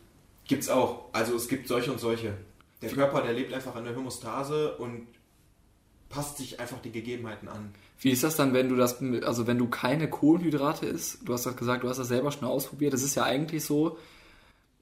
[0.45, 1.05] Gibt es auch.
[1.11, 2.35] Also es gibt solche und solche.
[2.83, 5.07] Der Körper, der lebt einfach an der Homostase und
[6.11, 7.73] passt sich einfach die Gegebenheiten an.
[7.99, 11.27] Wie ist das dann, wenn du das, also wenn du keine Kohlenhydrate isst?
[11.27, 12.93] Du hast das gesagt, du hast das selber schon ausprobiert.
[12.93, 13.97] Das ist ja eigentlich so,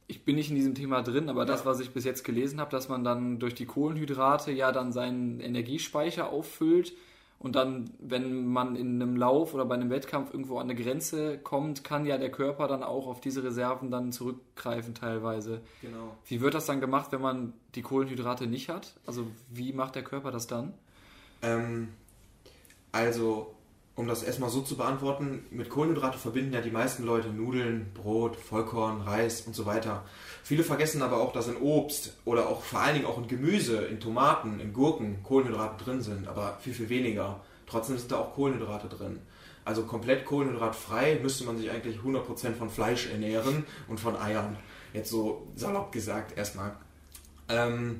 [0.07, 1.45] ich bin nicht in diesem Thema drin, aber ja.
[1.45, 4.91] das, was ich bis jetzt gelesen habe, dass man dann durch die Kohlenhydrate ja dann
[4.91, 6.93] seinen Energiespeicher auffüllt
[7.39, 11.37] und dann, wenn man in einem Lauf oder bei einem Wettkampf irgendwo an eine Grenze
[11.37, 15.61] kommt, kann ja der Körper dann auch auf diese Reserven dann zurückgreifen teilweise.
[15.81, 16.17] Genau.
[16.25, 18.93] Wie wird das dann gemacht, wenn man die Kohlenhydrate nicht hat?
[19.05, 20.73] Also wie macht der Körper das dann?
[21.41, 21.89] Ähm,
[22.91, 23.55] also
[23.99, 28.37] um das erstmal so zu beantworten, mit Kohlenhydrate verbinden ja die meisten Leute Nudeln, Brot,
[28.37, 30.05] Vollkorn, Reis und so weiter.
[30.41, 33.81] Viele vergessen aber auch, dass in Obst oder auch vor allen Dingen auch in Gemüse,
[33.85, 37.41] in Tomaten, in Gurken Kohlenhydrate drin sind, aber viel, viel weniger.
[37.67, 39.19] Trotzdem sind da auch Kohlenhydrate drin.
[39.65, 44.55] Also komplett kohlenhydratfrei müsste man sich eigentlich 100% von Fleisch ernähren und von Eiern.
[44.93, 46.71] Jetzt so salopp gesagt erstmal.
[47.49, 47.99] Ähm,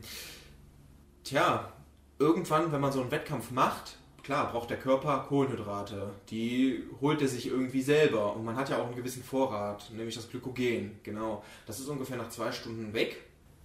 [1.25, 1.73] tja,
[2.19, 6.11] irgendwann, wenn man so einen Wettkampf macht, klar, braucht der Körper Kohlenhydrate.
[6.29, 8.35] Die holt er sich irgendwie selber.
[8.35, 10.99] Und man hat ja auch einen gewissen Vorrat, nämlich das Glykogen.
[11.03, 11.43] Genau.
[11.65, 13.17] Das ist ungefähr nach zwei Stunden weg.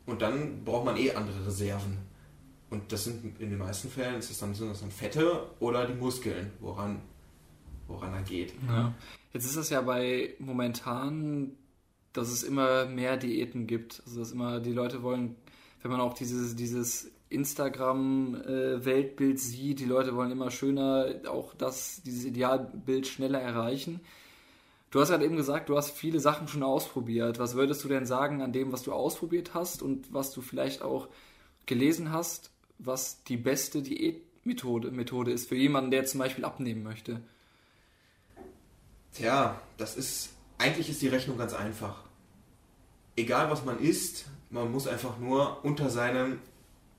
[0.07, 1.99] Und dann braucht man eh andere Reserven.
[2.71, 5.87] Und das sind in den meisten Fällen ist das dann, sind das dann Fette oder
[5.87, 7.03] die Muskeln, woran,
[7.87, 8.55] woran er geht.
[8.67, 8.95] Ja.
[9.33, 11.53] Jetzt ist es ja bei momentan,
[12.13, 14.03] dass es immer mehr Diäten gibt.
[14.07, 15.37] Also dass immer die Leute wollen,
[15.83, 19.81] wenn man auch dieses, dieses Instagram-Weltbild sieht.
[19.81, 24.01] Die Leute wollen immer schöner auch das, dieses Idealbild schneller erreichen.
[24.91, 27.41] Du hast gerade eben gesagt, du hast viele Sachen schon ausprobiert.
[27.41, 30.83] Was würdest du denn sagen an dem, was du ausprobiert hast und was du vielleicht
[30.83, 31.09] auch
[31.67, 37.21] gelesen hast, was die beste Diätmethode Methode ist für jemanden, der zum Beispiel abnehmen möchte?
[39.15, 42.05] Tja, das ist, eigentlich ist die Rechnung ganz einfach.
[43.17, 46.39] Egal was man isst, man muss einfach nur unter seinem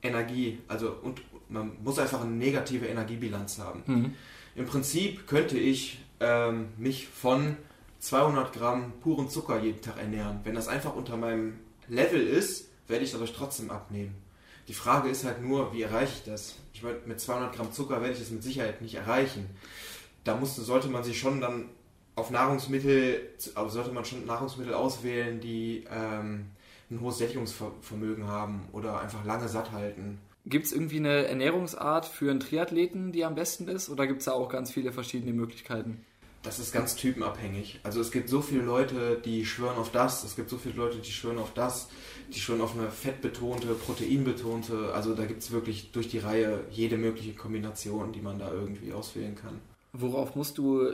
[0.05, 3.83] Energie, also und man muss einfach eine negative Energiebilanz haben.
[3.85, 4.13] Mhm.
[4.55, 7.57] Im Prinzip könnte ich ähm, mich von
[7.99, 10.39] 200 Gramm puren Zucker jeden Tag ernähren.
[10.43, 14.15] Wenn das einfach unter meinem Level ist, werde ich dadurch trotzdem abnehmen.
[14.67, 16.55] Die Frage ist halt nur, wie erreiche ich das?
[16.73, 19.49] Ich meine, mit 200 Gramm Zucker werde ich das mit Sicherheit nicht erreichen.
[20.23, 21.69] Da musste, sollte man sich schon dann
[22.15, 26.47] auf Nahrungsmittel, also sollte man schon Nahrungsmittel auswählen, die ähm,
[26.89, 30.19] ein hohes Sättigungsvermögen haben oder einfach lange satt halten.
[30.45, 33.89] Gibt es irgendwie eine Ernährungsart für einen Triathleten, die am besten ist?
[33.89, 36.05] Oder gibt es da auch ganz viele verschiedene Möglichkeiten?
[36.43, 37.79] Das ist ganz typenabhängig.
[37.81, 40.99] Also es gibt so viele Leute, die schwören auf das, es gibt so viele Leute,
[40.99, 41.89] die schwören auf das,
[42.31, 44.93] die schwören auf eine fettbetonte, proteinbetonte.
[44.93, 48.93] Also da gibt es wirklich durch die Reihe jede mögliche Kombination, die man da irgendwie
[48.93, 49.59] auswählen kann.
[49.91, 50.93] Worauf musst du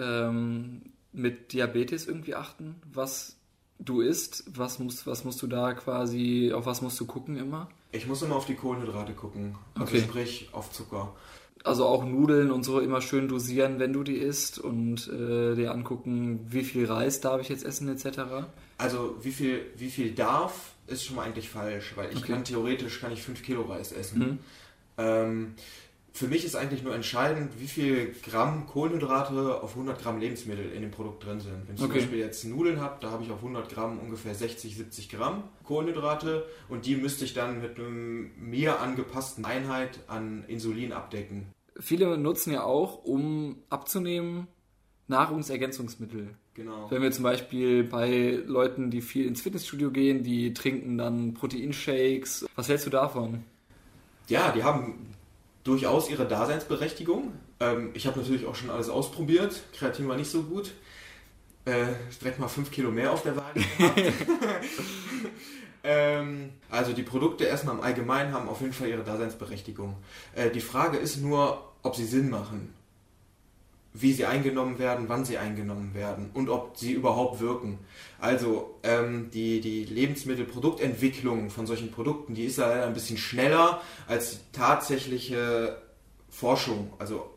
[0.00, 2.74] ähm, mit Diabetes irgendwie achten?
[2.92, 3.37] Was
[3.78, 7.68] du isst, was musst, was musst du da quasi, auf was musst du gucken immer?
[7.92, 9.54] Ich muss immer auf die Kohlenhydrate gucken.
[9.74, 10.02] Also Okay.
[10.02, 11.14] sprich auf Zucker.
[11.64, 15.72] Also auch Nudeln und so immer schön dosieren, wenn du die isst und äh, dir
[15.72, 18.46] angucken, wie viel Reis darf ich jetzt essen etc.
[18.78, 22.32] Also wie viel, wie viel darf, ist schon mal eigentlich falsch, weil ich Okay.
[22.32, 24.18] kann theoretisch kann ich 5 Kilo Reis essen.
[24.20, 24.38] Mhm.
[24.98, 25.54] Ähm,
[26.12, 30.82] für mich ist eigentlich nur entscheidend, wie viel Gramm Kohlenhydrate auf 100 Gramm Lebensmittel in
[30.82, 31.66] dem Produkt drin sind.
[31.66, 32.00] Wenn ich zum Okay.
[32.00, 36.46] Beispiel jetzt Nudeln habe, da habe ich auf 100 Gramm ungefähr 60, 70 Gramm Kohlenhydrate
[36.68, 41.46] und die müsste ich dann mit einem mir angepassten Einheit an Insulin abdecken.
[41.78, 44.48] Viele nutzen ja auch, um abzunehmen,
[45.06, 46.34] Nahrungsergänzungsmittel.
[46.54, 46.90] Genau.
[46.90, 52.46] Wenn wir zum Beispiel bei Leuten, die viel ins Fitnessstudio gehen, die trinken dann Proteinshakes.
[52.56, 53.44] Was hältst du davon?
[54.26, 55.14] Ja, die haben
[55.64, 57.32] durchaus ihre Daseinsberechtigung.
[57.60, 59.62] Ähm, ich habe natürlich auch schon alles ausprobiert.
[59.72, 60.72] Kreatin war nicht so gut.
[61.64, 61.86] Äh,
[62.20, 63.62] direkt mal 5 Kilo mehr auf der Waage
[65.84, 69.96] ähm, also die Produkte erstmal im Allgemeinen haben auf jeden Fall ihre Daseinsberechtigung.
[70.34, 72.72] Äh, die Frage ist nur, ob sie Sinn machen.
[74.00, 77.78] Wie sie eingenommen werden, wann sie eingenommen werden und ob sie überhaupt wirken.
[78.20, 84.32] Also ähm, die, die Lebensmittelproduktentwicklung von solchen Produkten, die ist leider ein bisschen schneller als
[84.32, 85.82] die tatsächliche
[86.28, 86.92] Forschung.
[86.98, 87.30] Also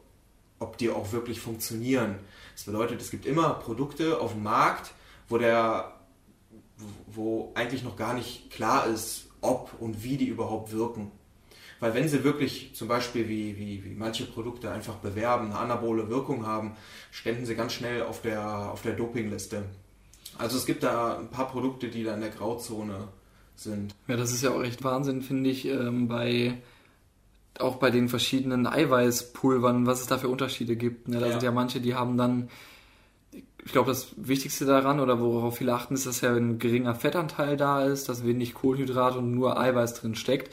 [0.59, 2.15] ob die auch wirklich funktionieren.
[2.53, 4.93] Das bedeutet, es gibt immer Produkte auf dem Markt,
[5.27, 5.95] wo der
[7.07, 11.11] wo eigentlich noch gar nicht klar ist, ob und wie die überhaupt wirken.
[11.81, 16.07] Weil wenn sie wirklich zum Beispiel wie, wie, wie manche Produkte einfach bewerben, eine anabole
[16.09, 16.77] Wirkung haben,
[17.11, 19.63] ständen sie ganz schnell auf der, auf der Dopingliste.
[20.37, 23.07] Also es gibt da ein paar Produkte, die da in der Grauzone
[23.55, 23.93] sind.
[24.07, 26.53] Ja, das ist ja auch echt Wahnsinn, finde ich, ähm, bei
[27.59, 31.07] auch bei den verschiedenen Eiweißpulvern, was es da für Unterschiede gibt.
[31.09, 31.19] Ne?
[31.19, 31.31] Da Ja.
[31.33, 32.49] sind ja manche, die haben dann,
[33.65, 37.57] ich glaube, das Wichtigste daran oder worauf viele achten, ist, dass ja ein geringer Fettanteil
[37.57, 40.51] da ist, dass wenig Kohlenhydrat und nur Eiweiß drin steckt.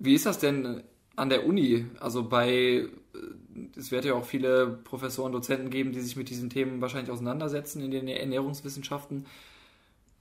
[0.00, 0.82] Wie ist das denn
[1.14, 1.86] an der Uni?
[2.00, 2.88] Also bei, äh,
[3.76, 7.82] es wird ja auch viele Professoren, Dozenten geben, die sich mit diesen Themen wahrscheinlich auseinandersetzen
[7.82, 9.26] in den Ernährungswissenschaften.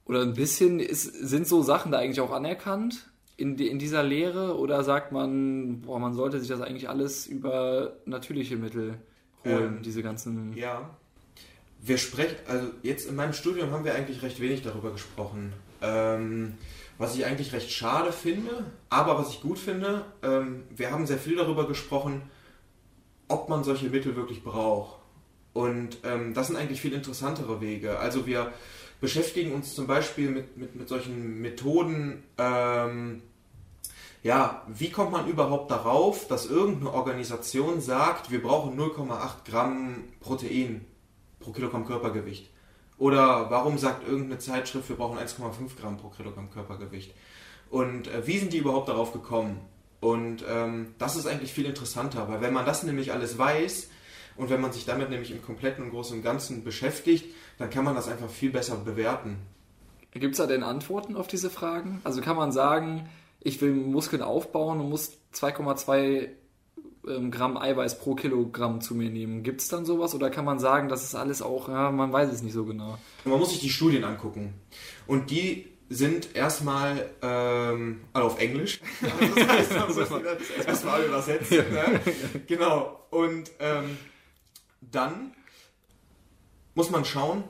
[0.06, 4.58] Oder ein bisschen, ist, sind so Sachen da eigentlich auch anerkannt in, in dieser Lehre?
[4.58, 8.96] Oder sagt man, boah, man sollte sich das eigentlich alles über natürliche Mittel
[9.46, 10.56] holen, Ähm, diese ganzen...
[10.58, 10.90] Ja.
[11.82, 15.54] Wir sprechen, also jetzt in meinem Studium haben wir eigentlich recht wenig darüber gesprochen.
[15.82, 16.56] Ähm,
[17.00, 21.18] was ich eigentlich recht schade finde, aber was ich gut finde, ähm, wir haben sehr
[21.18, 22.22] viel darüber gesprochen,
[23.30, 25.00] ob man solche Mittel wirklich braucht.
[25.54, 27.98] Und ähm, das sind eigentlich viel interessantere Wege.
[27.98, 28.52] Also wir
[29.00, 33.22] beschäftigen uns zum Beispiel mit, mit, mit solchen Methoden, ähm,
[34.22, 40.86] ja, wie kommt man überhaupt darauf, dass irgendeine Organisation sagt, wir brauchen 0,8 Gramm Protein
[41.40, 42.50] pro Kilogramm Körpergewicht?
[43.00, 47.16] Oder warum sagt irgendeine Zeitschrift, wir brauchen 1,5 Gramm pro Kilogramm Körpergewicht?
[47.70, 49.62] Und äh, wie sind die überhaupt darauf gekommen?
[50.02, 53.90] Und ähm, das ist eigentlich viel interessanter, weil wenn man das nämlich alles weiß
[54.36, 57.26] und wenn man sich damit nämlich im kompletten und großen und Ganzen beschäftigt,
[57.58, 59.38] dann kann man das einfach viel besser bewerten.
[60.12, 62.02] Gibt es da denn Antworten auf diese Fragen?
[62.04, 63.10] Also kann man sagen,
[63.40, 66.30] ich will Muskeln aufbauen und muss 2,2 ähm,
[67.04, 69.44] Gramm Eiweiß pro Kilogramm zu mir nehmen.
[69.44, 72.32] Gibt es dann sowas oder kann man sagen, das ist alles auch, ja, man weiß
[72.32, 72.98] es nicht so genau.
[73.26, 74.54] Man muss sich die Studien angucken.
[75.08, 78.80] Und die sind erstmal ähm, alle auf Englisch.
[79.36, 81.58] Das heißt, man muss die erstmal übersetzen.
[81.72, 82.00] Ne?
[82.48, 83.08] Genau.
[83.10, 83.98] Und ähm,
[84.82, 85.32] dann
[86.76, 87.44] muss man schauen,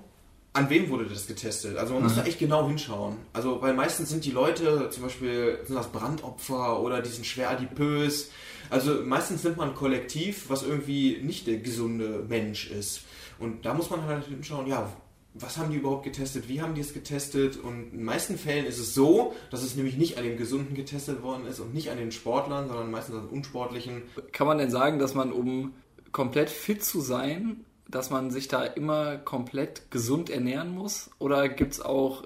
[0.54, 1.78] an wem wurde das getestet.
[1.78, 3.18] Also man muss da echt genau hinschauen.
[3.34, 7.52] Also weil meistens sind die Leute, zum Beispiel sind das Brandopfer oder die sind schwer
[7.52, 8.32] adipös.
[8.70, 13.02] Also meistens nimmt man ein Kollektiv, was irgendwie nicht der gesunde Mensch ist.
[13.38, 14.92] Und da muss man halt hinschauen, ja,
[15.34, 18.66] was haben die überhaupt getestet, wie haben die es getestet und in den meisten Fällen
[18.66, 21.92] ist es so, dass es nämlich nicht an den Gesunden getestet worden ist und nicht
[21.92, 24.02] an den Sportlern, sondern meistens an Unsportlichen.
[24.32, 25.74] Kann man denn sagen, dass man, um
[26.12, 31.10] komplett fit zu sein, dass man sich da immer komplett gesund ernähren muss?
[31.20, 32.24] Oder gibt es auch,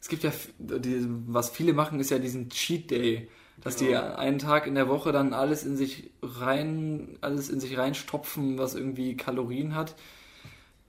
[0.00, 3.28] es gibt ja, die, was viele machen, ist ja diesen Cheat Day,
[3.62, 4.14] dass die Genau.
[4.16, 8.74] einen Tag in der Woche dann alles in sich rein, alles in sich reinstopfen, was
[8.74, 9.96] irgendwie Kalorien hat.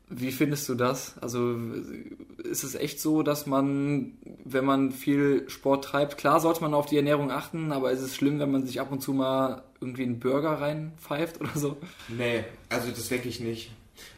[0.10, 1.18] Wie findest du das?
[1.20, 1.58] Also
[2.44, 4.14] ist es echt so, dass man,
[4.46, 8.16] wenn man viel Sport treibt, klar sollte man auf die Ernährung achten, aber ist es
[8.16, 11.78] schlimm, wenn man sich ab und zu mal irgendwie einen Burger reinpfeift oder so?
[12.08, 13.72] Nee, also das denke ich nicht.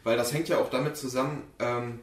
[0.04, 2.00] Weil das hängt ja auch damit zusammen, ähm,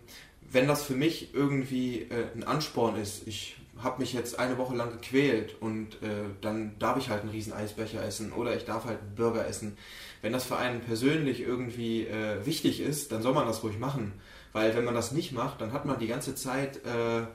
[0.50, 4.76] wenn das für mich irgendwie äh, ein Ansporn ist, ich habe mich jetzt eine Woche
[4.76, 8.86] lang gequält und äh, dann darf ich halt einen riesen Eisbecher essen oder ich darf
[8.86, 9.78] halt einen Burger essen.
[10.22, 14.14] Wenn das für einen persönlich irgendwie äh, wichtig ist, dann soll man das ruhig machen.
[14.52, 17.28] Weil wenn man das nicht macht, dann hat man die ganze Zeit äh,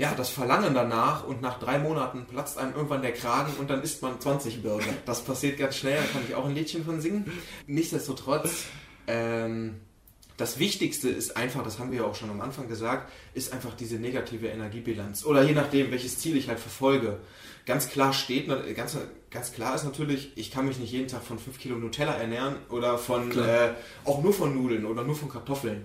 [0.00, 3.82] ja, das Verlangen danach und nach drei Monaten platzt einem irgendwann der Kragen und dann
[3.82, 4.94] isst man 20 Burger.
[5.04, 7.30] Das passiert ganz schnell, da kann ich auch ein Liedchen von singen.
[7.66, 8.64] Nichtsdestotrotz,
[9.10, 9.80] ähm,
[10.36, 13.74] das Wichtigste ist einfach, das haben wir ja auch schon am Anfang gesagt, ist einfach
[13.74, 15.26] diese negative Energiebilanz.
[15.26, 17.18] Oder je nachdem, welches Ziel ich halt verfolge.
[17.66, 18.96] Ganz klar steht, ganz,
[19.30, 22.56] ganz klar ist natürlich, ich kann mich nicht jeden Tag von 5 Kilo Nutella ernähren
[22.70, 25.84] oder von äh, auch nur von Nudeln oder nur von Kartoffeln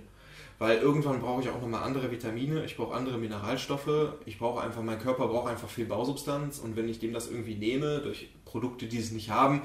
[0.58, 4.82] weil irgendwann brauche ich auch nochmal andere Vitamine, ich brauche andere Mineralstoffe, ich brauche einfach,
[4.82, 8.86] mein Körper braucht einfach viel Bausubstanz und wenn ich dem das irgendwie nehme, durch Produkte,
[8.86, 9.62] die es nicht haben,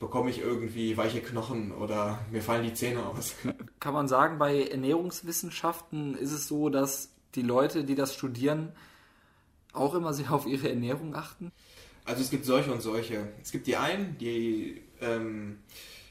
[0.00, 3.34] bekomme ich irgendwie weiche Knochen oder mir fallen die Zähne aus.
[3.80, 8.72] Kann man sagen, bei Ernährungswissenschaften ist es so, dass die Leute, die das studieren,
[9.72, 11.52] auch immer sehr auf ihre Ernährung achten?
[12.04, 13.28] Also es gibt solche und solche.
[13.42, 15.58] Es gibt die einen, die ähm,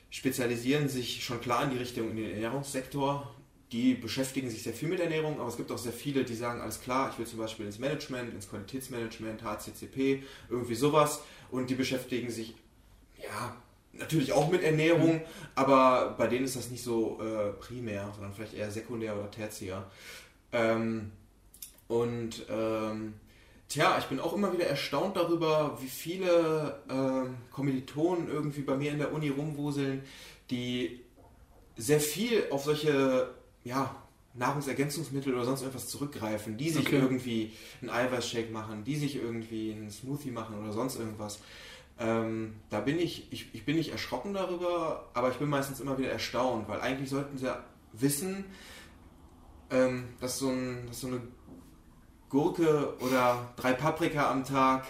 [0.09, 3.34] spezialisieren sich schon klar in die Richtung in den Ernährungssektor
[3.74, 6.61] die beschäftigen sich sehr viel mit Ernährung, aber es gibt auch sehr viele, die sagen,
[6.61, 11.76] alles klar, ich will zum Beispiel ins Management, ins Qualitätsmanagement, HCCP, irgendwie sowas und die
[11.76, 12.53] beschäftigen sich,
[13.17, 13.55] ja,
[13.93, 15.21] natürlich auch mit Ernährung, mhm.
[15.55, 19.89] aber bei denen ist das nicht so äh, primär, sondern vielleicht eher sekundär oder tertiär.
[20.51, 21.11] Ähm,
[21.88, 23.15] und ähm,
[23.69, 28.91] tja, ich bin auch immer wieder erstaunt darüber, wie viele ähm, Kommilitonen irgendwie bei mir
[28.91, 30.03] in der Uni rumwuseln,
[30.51, 31.01] die
[31.76, 33.34] sehr viel auf solche
[33.64, 33.95] ja,
[34.36, 36.99] Nahrungsergänzungsmittel oder sonst irgendwas zurückgreifen, die sich okay.
[36.99, 41.39] irgendwie einen Eiweißshake machen, die sich irgendwie einen Smoothie machen oder sonst irgendwas.
[41.99, 45.99] Ähm, da bin ich, ich, ich bin nicht erschrocken darüber, aber ich bin meistens immer
[45.99, 47.55] wieder erstaunt, weil eigentlich sollten sie
[47.93, 48.45] wissen,
[49.70, 51.22] ähm, dass, so ein, dass so eine
[52.30, 54.86] Gurke oder drei Paprika am Tag,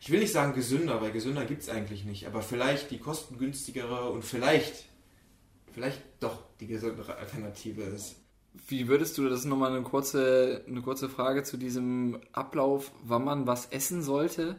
[0.00, 4.10] ich will nicht sagen gesünder, weil gesünder gibt es eigentlich nicht, aber vielleicht die kostengünstigere
[4.10, 4.86] und vielleicht,
[5.72, 8.16] vielleicht doch die gesündere Alternative ist.
[8.66, 13.46] Wie würdest du, das nochmal eine kurze, eine kurze Frage zu diesem Ablauf, wann man
[13.46, 14.56] was essen sollte.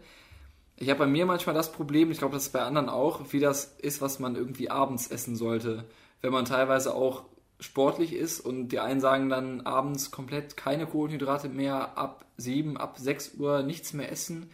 [0.77, 3.39] Ich habe bei mir manchmal das Problem, ich glaube, das ist bei anderen auch, wie
[3.39, 5.83] das ist, was man irgendwie abends essen sollte.
[6.21, 7.25] Wenn man teilweise auch
[7.59, 12.97] sportlich ist und die einen sagen dann abends komplett keine Kohlenhydrate mehr, ab 7, ab
[12.97, 14.49] 6 Uhr nichts mehr essen.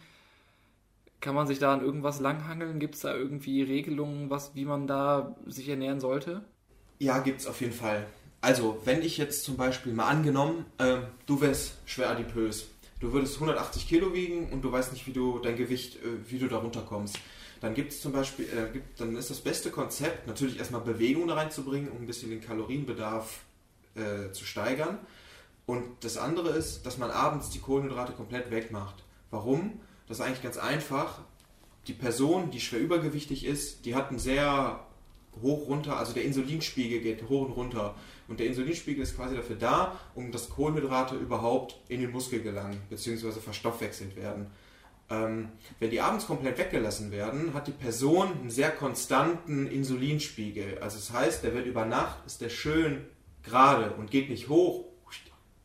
[1.20, 2.80] Kann man sich da an irgendwas langhangeln?
[2.80, 6.44] Gibt es da irgendwie Regelungen, was, wie man da sich ernähren sollte?
[6.98, 8.06] Ja, gibt es auf jeden Fall.
[8.40, 12.66] Also, wenn ich jetzt zum Beispiel mal angenommen, äh, du wärst schwer adipös,
[13.00, 16.38] du würdest 180 Kilo wiegen und du weißt nicht, wie du dein Gewicht, äh, wie
[16.38, 17.18] du da runterkommst,
[17.60, 21.26] dann gibt es zum Beispiel, äh, gibt, dann ist das beste Konzept natürlich erstmal Bewegung
[21.26, 23.40] da reinzubringen, um ein bisschen den Kalorienbedarf
[23.94, 24.98] äh, zu steigern.
[25.66, 29.02] Und das andere ist, dass man abends die Kohlenhydrate komplett wegmacht.
[29.30, 29.80] Warum?
[30.06, 31.20] Das ist eigentlich ganz einfach.
[31.88, 34.85] Die Person, die schwer übergewichtig ist, die hat einen sehr
[35.42, 37.94] hoch runter, also der Insulinspiegel geht hoch und runter.
[38.28, 42.80] Und der Insulinspiegel ist quasi dafür da, um dass Kohlenhydrate überhaupt in den Muskel gelangen,
[42.90, 44.48] beziehungsweise verstoffwechselt werden.
[45.08, 50.78] Ähm, wenn die abends komplett weggelassen werden, hat die Person einen sehr konstanten Insulinspiegel.
[50.80, 53.04] Also das heißt, der wird über Nacht, ist der schön
[53.44, 54.84] gerade und geht nicht hoch,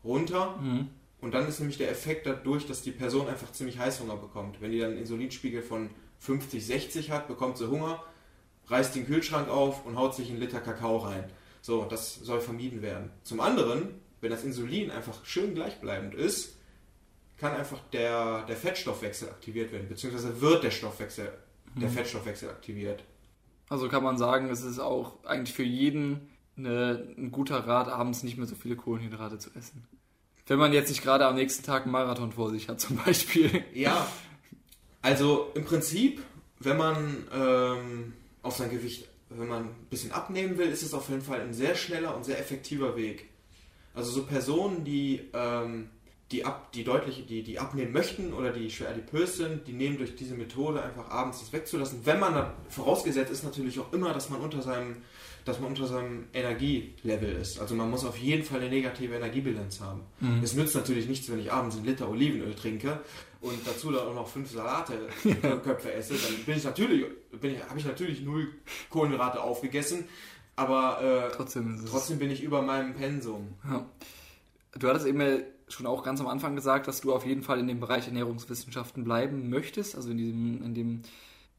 [0.03, 0.57] runter.
[0.61, 0.89] Mhm.
[1.22, 4.61] Und dann ist nämlich der Effekt dadurch, dass die Person einfach ziemlich Heißhunger bekommt.
[4.61, 8.03] Wenn die dann einen Insulinspiegel von 50, 60 hat, bekommt sie Hunger
[8.72, 11.26] reißt den Kühlschrank auf und haut sich einen Liter Kakao rein.
[11.61, 13.11] So, das soll vermieden werden.
[13.24, 13.89] Zum anderen,
[14.22, 16.57] wenn das Insulin einfach schön gleichbleibend ist,
[17.38, 21.32] kann einfach der, der Fettstoffwechsel aktiviert werden, beziehungsweise wird der Stoffwechsel,
[21.76, 21.93] der mhm.
[21.93, 23.03] Fettstoffwechsel aktiviert.
[23.69, 28.24] Also kann man sagen, es ist auch eigentlich für jeden eine, ein guter Rat, abends
[28.24, 29.88] nicht mehr so viele Kohlenhydrate zu essen.
[30.47, 33.63] Wenn man jetzt nicht gerade am nächsten Tag einen Marathon vor sich hat, zum Beispiel.
[33.74, 34.07] Ja,
[35.01, 36.22] also im Prinzip,
[36.59, 41.09] wenn man ähm, auf sein Gewicht, wenn man ein bisschen abnehmen will, ist es auf
[41.09, 43.29] jeden Fall ein sehr schneller und sehr effektiver Weg.
[43.93, 45.89] Also so Personen, die, ähm,
[46.31, 49.97] die, ab, die deutlich, die, die abnehmen möchten oder die schwer adipös sind, die nehmen
[49.97, 52.05] durch diese Methode einfach abends das wegzulassen.
[52.05, 54.97] Wenn man, vorausgesetzt ist natürlich auch immer, dass man unter seinem,
[55.45, 57.59] dass man unter seinem Energielevel ist.
[57.59, 60.01] Also man muss auf jeden Fall eine negative Energiebilanz haben.
[60.19, 60.41] Mhm.
[60.43, 62.99] Es nützt natürlich nichts, wenn ich abends einen Liter Olivenöl trinke
[63.41, 67.05] und dazu dann auch noch fünf Salate-Köpfe esse, dann bin ich natürlich,
[67.39, 68.49] bin ich, habe ich natürlich null
[68.89, 70.05] Kohlenhydrate aufgegessen,
[70.55, 73.55] aber äh, trotzdem, trotzdem bin ich über meinem Pensum.
[73.67, 73.85] Ja.
[74.77, 77.67] Du hattest eben schon auch ganz am Anfang gesagt, dass du auf jeden Fall in
[77.67, 81.01] dem Bereich Ernährungswissenschaften bleiben möchtest, also in diesem, in dem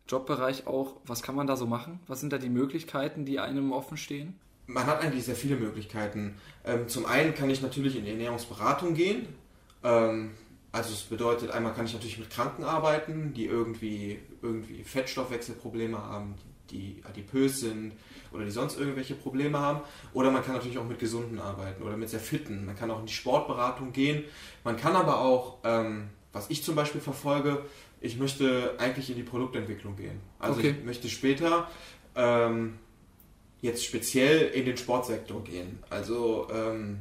[0.09, 0.97] Jobbereich auch.
[1.07, 2.01] Was kann man da so machen?
[2.07, 4.39] Was sind da die Möglichkeiten, die einem offen stehen?
[4.67, 6.37] Man hat eigentlich sehr viele Möglichkeiten.
[6.65, 9.27] Ähm, zum einen kann ich natürlich in die Ernährungsberatung gehen.
[9.83, 10.33] Ähm,
[10.71, 16.35] also es bedeutet, einmal kann ich natürlich mit Kranken arbeiten, die irgendwie, irgendwie Fettstoffwechselprobleme haben,
[16.71, 17.93] die adipös sind
[18.33, 19.81] oder die sonst irgendwelche Probleme haben.
[20.15, 22.65] Oder man kann natürlich auch mit Gesunden arbeiten oder mit sehr fitten.
[22.65, 24.25] Man kann auch in die Sportberatung gehen.
[24.65, 27.67] Man kann aber auch, ähm, was ich zum Beispiel verfolge,
[28.03, 30.21] ich möchte eigentlich in die Produktentwicklung gehen.
[30.39, 30.75] Also okay.
[30.79, 31.71] ich möchte später
[32.17, 32.79] ähm,
[33.61, 35.79] jetzt speziell in den Sportsektor gehen.
[35.89, 37.01] Also ähm,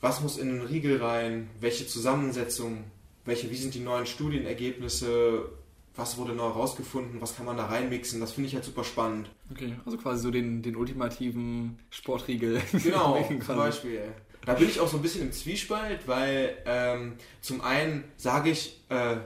[0.00, 2.84] was muss in den Riegel rein, welche Zusammensetzung,
[3.24, 5.48] welche, wie sind die neuen Studienergebnisse,
[5.96, 9.30] was wurde neu herausgefunden, was kann man da reinmixen, das finde ich halt super spannend.
[9.50, 12.60] Okay, also quasi so den, den ultimativen Sportriegel.
[12.72, 14.02] Genau, zum Beispiel.
[14.46, 18.80] Da bin ich auch so ein bisschen im Zwiespalt, weil ähm, zum einen sage ich,
[18.88, 19.16] äh,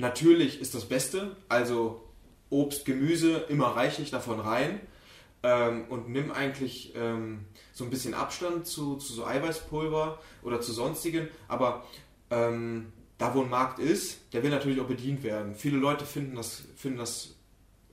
[0.00, 2.08] natürlich ist das Beste, also
[2.48, 4.80] Obst, Gemüse, immer reichlich davon rein
[5.42, 10.72] ähm, und nimm eigentlich ähm, so ein bisschen Abstand zu, zu so Eiweißpulver oder zu
[10.72, 11.86] sonstigen, aber
[12.30, 15.54] ähm, da wo ein Markt ist, der will natürlich auch bedient werden.
[15.54, 17.34] Viele Leute finden das, finden das,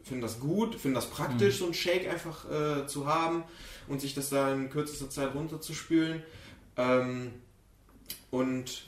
[0.01, 1.59] finden das gut, finden das praktisch, mhm.
[1.59, 3.43] so ein Shake einfach äh, zu haben
[3.87, 6.23] und sich das da in kürzester Zeit runterzuspülen.
[6.77, 7.33] Ähm,
[8.31, 8.85] und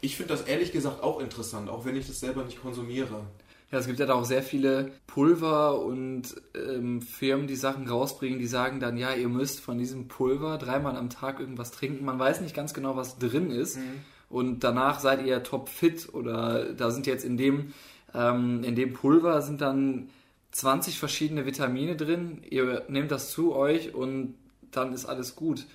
[0.00, 3.24] ich finde das ehrlich gesagt auch interessant, auch wenn ich das selber nicht konsumiere.
[3.70, 8.40] Ja, es gibt ja da auch sehr viele Pulver und ähm, Firmen, die Sachen rausbringen,
[8.40, 12.04] die sagen dann, ja, ihr müsst von diesem Pulver dreimal am Tag irgendwas trinken.
[12.04, 13.76] Man weiß nicht ganz genau, was drin ist.
[13.76, 14.00] Mhm.
[14.28, 17.72] Und danach seid ihr top fit oder da sind jetzt in dem,
[18.12, 20.08] ähm, in dem Pulver sind dann
[20.50, 22.42] 20 verschiedene Vitamine drin.
[22.48, 24.34] Ihr nehmt das zu euch und
[24.72, 25.66] dann ist alles gut.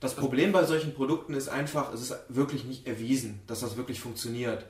[0.00, 4.00] Das Problem bei solchen Produkten ist einfach, es ist wirklich nicht erwiesen, dass das wirklich
[4.00, 4.66] funktioniert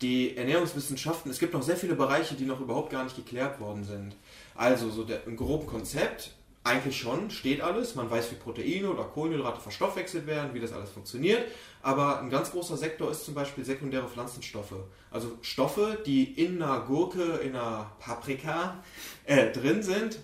[0.00, 3.84] die Ernährungswissenschaften, es gibt noch sehr viele Bereiche, die noch überhaupt gar nicht geklärt worden
[3.84, 4.16] sind.
[4.54, 6.32] Also so der, im groben Konzept,
[6.62, 10.90] eigentlich schon, steht alles, man weiß, wie Proteine oder Kohlenhydrate verstoffwechselt werden, wie das alles
[10.90, 11.44] funktioniert,
[11.82, 14.74] aber ein ganz großer Sektor ist zum Beispiel sekundäre Pflanzenstoffe.
[15.10, 18.82] Also Stoffe, die in einer Gurke, in einer Paprika
[19.24, 20.18] äh, drin sind,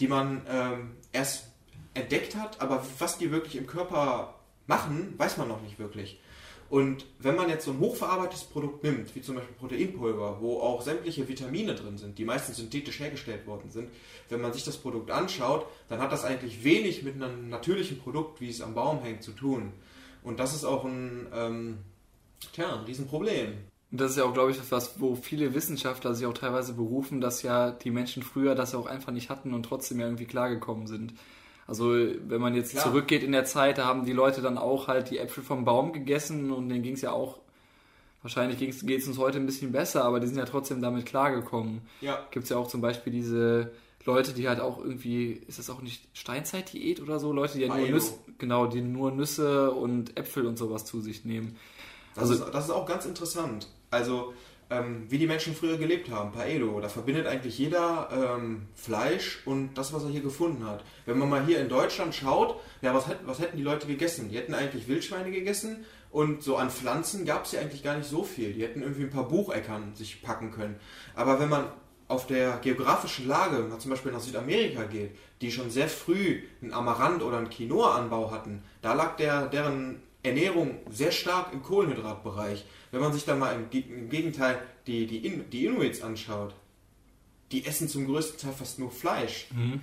[0.00, 1.49] die man ähm, erst
[2.00, 4.34] entdeckt hat, aber was die wirklich im Körper
[4.66, 6.20] machen, weiß man noch nicht wirklich.
[6.70, 10.82] Und wenn man jetzt so ein hochverarbeitetes Produkt nimmt, wie zum Beispiel Proteinpulver, wo auch
[10.82, 13.88] sämtliche Vitamine drin sind, die meistens synthetisch hergestellt worden sind,
[14.28, 18.40] wenn man sich das Produkt anschaut, dann hat das eigentlich wenig mit einem natürlichen Produkt,
[18.40, 19.72] wie es am Baum hängt, zu tun.
[20.22, 21.78] Und das ist auch ein, ähm,
[22.52, 23.54] tja, ein Riesenproblem.
[23.90, 27.42] Das ist ja auch, glaube ich, etwas, wo viele Wissenschaftler sich auch teilweise berufen, dass
[27.42, 31.14] ja die Menschen früher das auch einfach nicht hatten und trotzdem ja irgendwie klargekommen sind.
[31.70, 32.82] Also wenn man jetzt Klar.
[32.82, 35.92] zurückgeht in der Zeit, da haben die Leute dann auch halt die Äpfel vom Baum
[35.92, 37.38] gegessen und denen ging es ja auch,
[38.22, 41.82] wahrscheinlich geht es uns heute ein bisschen besser, aber die sind ja trotzdem damit klargekommen.
[42.00, 42.26] Ja.
[42.32, 43.70] Gibt es ja auch zum Beispiel diese
[44.04, 47.32] Leute, die halt auch irgendwie, ist das auch nicht Steinzeit-Diät oder so?
[47.32, 51.24] Leute, die ja nur Nüsse, genau, die nur Nüsse und Äpfel und sowas zu sich
[51.24, 51.56] nehmen.
[52.16, 53.68] Das, also, ist, das ist auch ganz interessant.
[53.92, 54.34] Also
[54.70, 56.80] ähm, wie die Menschen früher gelebt haben, Paedo.
[56.80, 60.84] Da verbindet eigentlich jeder ähm, Fleisch und das, was er hier gefunden hat.
[61.06, 64.28] Wenn man mal hier in Deutschland schaut, ja, was, was hätten die Leute gegessen?
[64.30, 68.08] Die hätten eigentlich Wildschweine gegessen und so an Pflanzen gab es ja eigentlich gar nicht
[68.08, 68.52] so viel.
[68.52, 70.76] Die hätten irgendwie ein paar Bucheckern sich packen können.
[71.14, 71.66] Aber wenn man
[72.08, 77.22] auf der geografischen Lage, zum Beispiel nach Südamerika geht, die schon sehr früh einen Amaranth
[77.22, 82.64] oder einen Quinoa-Anbau hatten, da lag der, deren Ernährung sehr stark im Kohlenhydratbereich.
[82.90, 86.54] Wenn man sich dann mal im, im Gegenteil die, die, In, die Inuits anschaut,
[87.52, 89.48] die essen zum größten Teil fast nur Fleisch.
[89.52, 89.80] Mhm.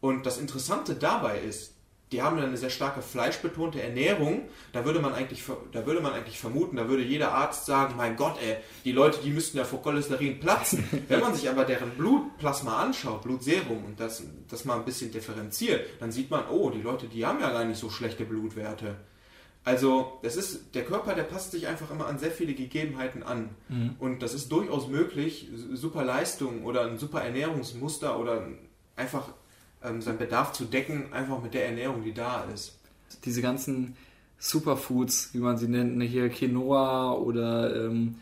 [0.00, 1.74] Und das Interessante dabei ist,
[2.12, 4.48] die haben eine sehr starke fleischbetonte Ernährung.
[4.72, 8.16] Da würde man eigentlich, da würde man eigentlich vermuten, da würde jeder Arzt sagen, mein
[8.16, 10.84] Gott, ey, die Leute, die müssten ja vor Cholesterin platzen.
[11.08, 15.84] Wenn man sich aber deren Blutplasma anschaut, Blutserum und das, das mal ein bisschen differenziert,
[16.00, 18.96] dann sieht man, oh, die Leute, die haben ja gar nicht so schlechte Blutwerte.
[19.68, 23.50] Also, das ist, der Körper, der passt sich einfach immer an sehr viele Gegebenheiten an.
[23.68, 23.96] Mhm.
[23.98, 28.46] Und das ist durchaus möglich, super Leistung oder ein super Ernährungsmuster oder
[28.96, 29.28] einfach
[29.84, 32.78] ähm, seinen Bedarf zu decken, einfach mit der Ernährung, die da ist.
[33.26, 33.94] Diese ganzen
[34.38, 38.14] Superfoods, wie man sie nennt, ne, hier Quinoa oder ähm,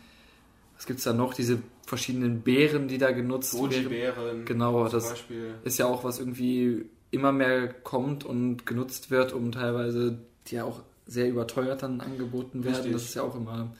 [0.75, 1.33] was gibt es da noch?
[1.33, 3.69] Diese verschiedenen Beeren, die da genutzt werden.
[3.69, 4.43] Goji-Beeren.
[4.43, 5.53] Genau, das Beispiel.
[5.63, 10.17] ist ja auch was irgendwie immer mehr kommt und genutzt wird, um teilweise
[10.47, 12.75] die ja auch sehr überteuert dann angeboten werden.
[12.75, 12.93] Richtig.
[12.93, 13.71] Das ist ja auch immer,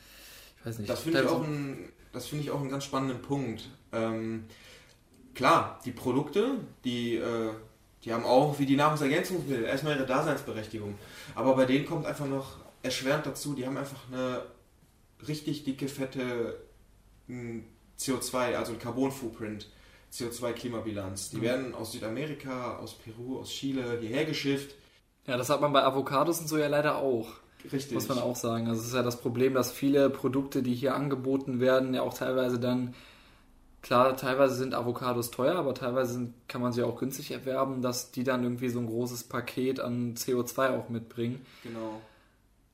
[0.60, 0.90] ich weiß nicht.
[0.90, 3.70] Das finde ich, auch ein, find ich auch einen ganz spannenden Punkt.
[3.92, 4.46] Ähm,
[5.36, 7.52] klar, die Produkte, die, äh,
[8.04, 10.96] die haben auch wie die Nahrungsergänzungsmittel erstmal ihre Daseinsberechtigung.
[11.36, 14.44] Aber bei denen kommt einfach noch erschwerend dazu, die haben einfach eine
[15.28, 16.62] richtig dicke, fette
[17.28, 17.66] hm,
[18.00, 19.68] CO2, also ein Carbon Footprint.
[20.14, 21.32] CO2-Klimabilanz.
[21.32, 21.42] Die mhm.
[21.42, 24.74] werden aus Südamerika, aus Peru, aus Chile hierher geschifft
[25.28, 27.28] ja, das hat man bei Avocados und so ja leider auch.
[27.72, 27.94] Richtig.
[27.94, 28.68] Muss man auch sagen.
[28.68, 32.14] Also es ist ja das Problem, dass viele Produkte, die hier angeboten werden, ja auch
[32.14, 32.94] teilweise dann
[33.88, 38.12] Klar, teilweise sind Avocados teuer, aber teilweise sind, kann man sie auch günstig erwerben, dass
[38.12, 41.46] die dann irgendwie so ein großes Paket an CO2 auch mitbringen.
[41.64, 42.02] Genau.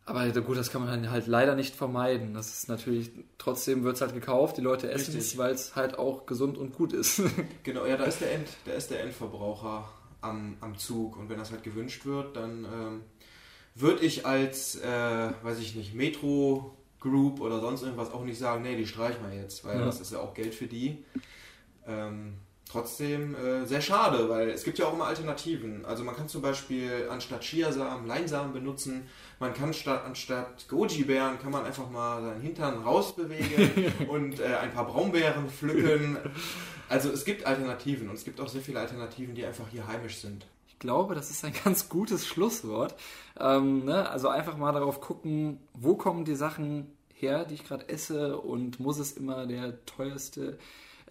[0.05, 2.33] Aber gut, das kann man halt leider nicht vermeiden.
[2.33, 5.99] Das ist natürlich, trotzdem wird es halt gekauft, die Leute essen es, weil es halt
[5.99, 7.21] auch gesund und gut ist.
[7.63, 9.87] Genau, ja, da ist der, End, da ist der Endverbraucher
[10.23, 13.01] am, am Zug und wenn das halt gewünscht wird, dann ähm,
[13.75, 18.63] würde ich als, äh, weiß ich nicht, Metro Group oder sonst irgendwas auch nicht sagen,
[18.63, 19.85] nee, die streichen wir jetzt, weil ja.
[19.85, 21.03] das ist ja auch Geld für die.
[21.85, 22.35] Ähm,
[22.69, 25.85] trotzdem äh, sehr schade, weil es gibt ja auch immer Alternativen.
[25.85, 29.07] Also man kann zum Beispiel anstatt Chiasamen Leinsamen benutzen.
[29.39, 34.71] Man kann statt, anstatt Goji-Beeren kann man einfach mal seinen Hintern rausbewegen und äh, ein
[34.71, 36.17] paar Braunbeeren pflücken.
[36.89, 40.17] Also es gibt Alternativen und es gibt auch sehr viele Alternativen, die einfach hier heimisch
[40.17, 40.45] sind.
[40.67, 42.95] Ich glaube, das ist ein ganz gutes Schlusswort.
[43.39, 44.09] Ähm, ne?
[44.09, 48.79] Also einfach mal darauf gucken, wo kommen die Sachen her, die ich gerade esse und
[48.79, 50.57] muss es immer der teuerste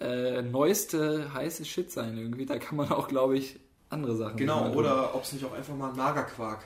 [0.02, 2.46] äh, neueste heiße Shit sein irgendwie.
[2.46, 5.74] Da kann man auch, glaube ich, andere Sachen Genau, oder ob es nicht auch einfach
[5.74, 6.60] mal Magerquark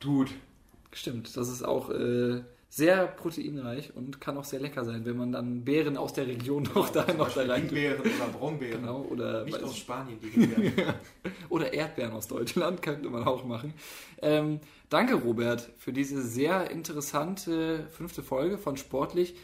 [0.00, 0.30] tut.
[0.92, 5.32] Stimmt, das ist auch äh, sehr proteinreich und kann auch sehr lecker sein, wenn man
[5.32, 8.80] dann Beeren aus der Region genau, noch da, noch da rein Beeren oder Brombeeren.
[8.80, 10.94] Genau, oder Nicht aus Spanien, die Beeren.
[11.48, 13.74] oder Erdbeeren aus Deutschland könnte man auch machen.
[14.22, 19.34] Ähm, danke, Robert, für diese sehr interessante fünfte Folge von Sportlich.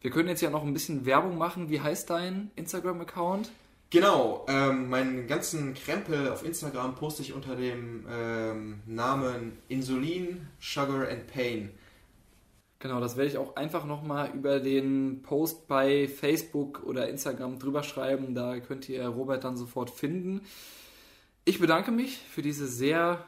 [0.00, 1.70] Wir können jetzt ja noch ein bisschen Werbung machen.
[1.70, 3.50] Wie heißt dein Instagram-Account?
[3.90, 11.08] Genau, ähm, meinen ganzen Krempel auf Instagram poste ich unter dem ähm, Namen Insulin, Sugar
[11.08, 11.70] and Pain.
[12.80, 17.82] Genau, das werde ich auch einfach nochmal über den Post bei Facebook oder Instagram drüber
[17.82, 18.34] schreiben.
[18.34, 20.42] Da könnt ihr Robert dann sofort finden.
[21.44, 23.24] Ich bedanke mich für diese sehr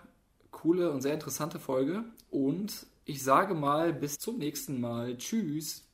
[0.51, 5.17] coole und sehr interessante Folge und ich sage mal bis zum nächsten Mal.
[5.17, 5.90] Tschüss.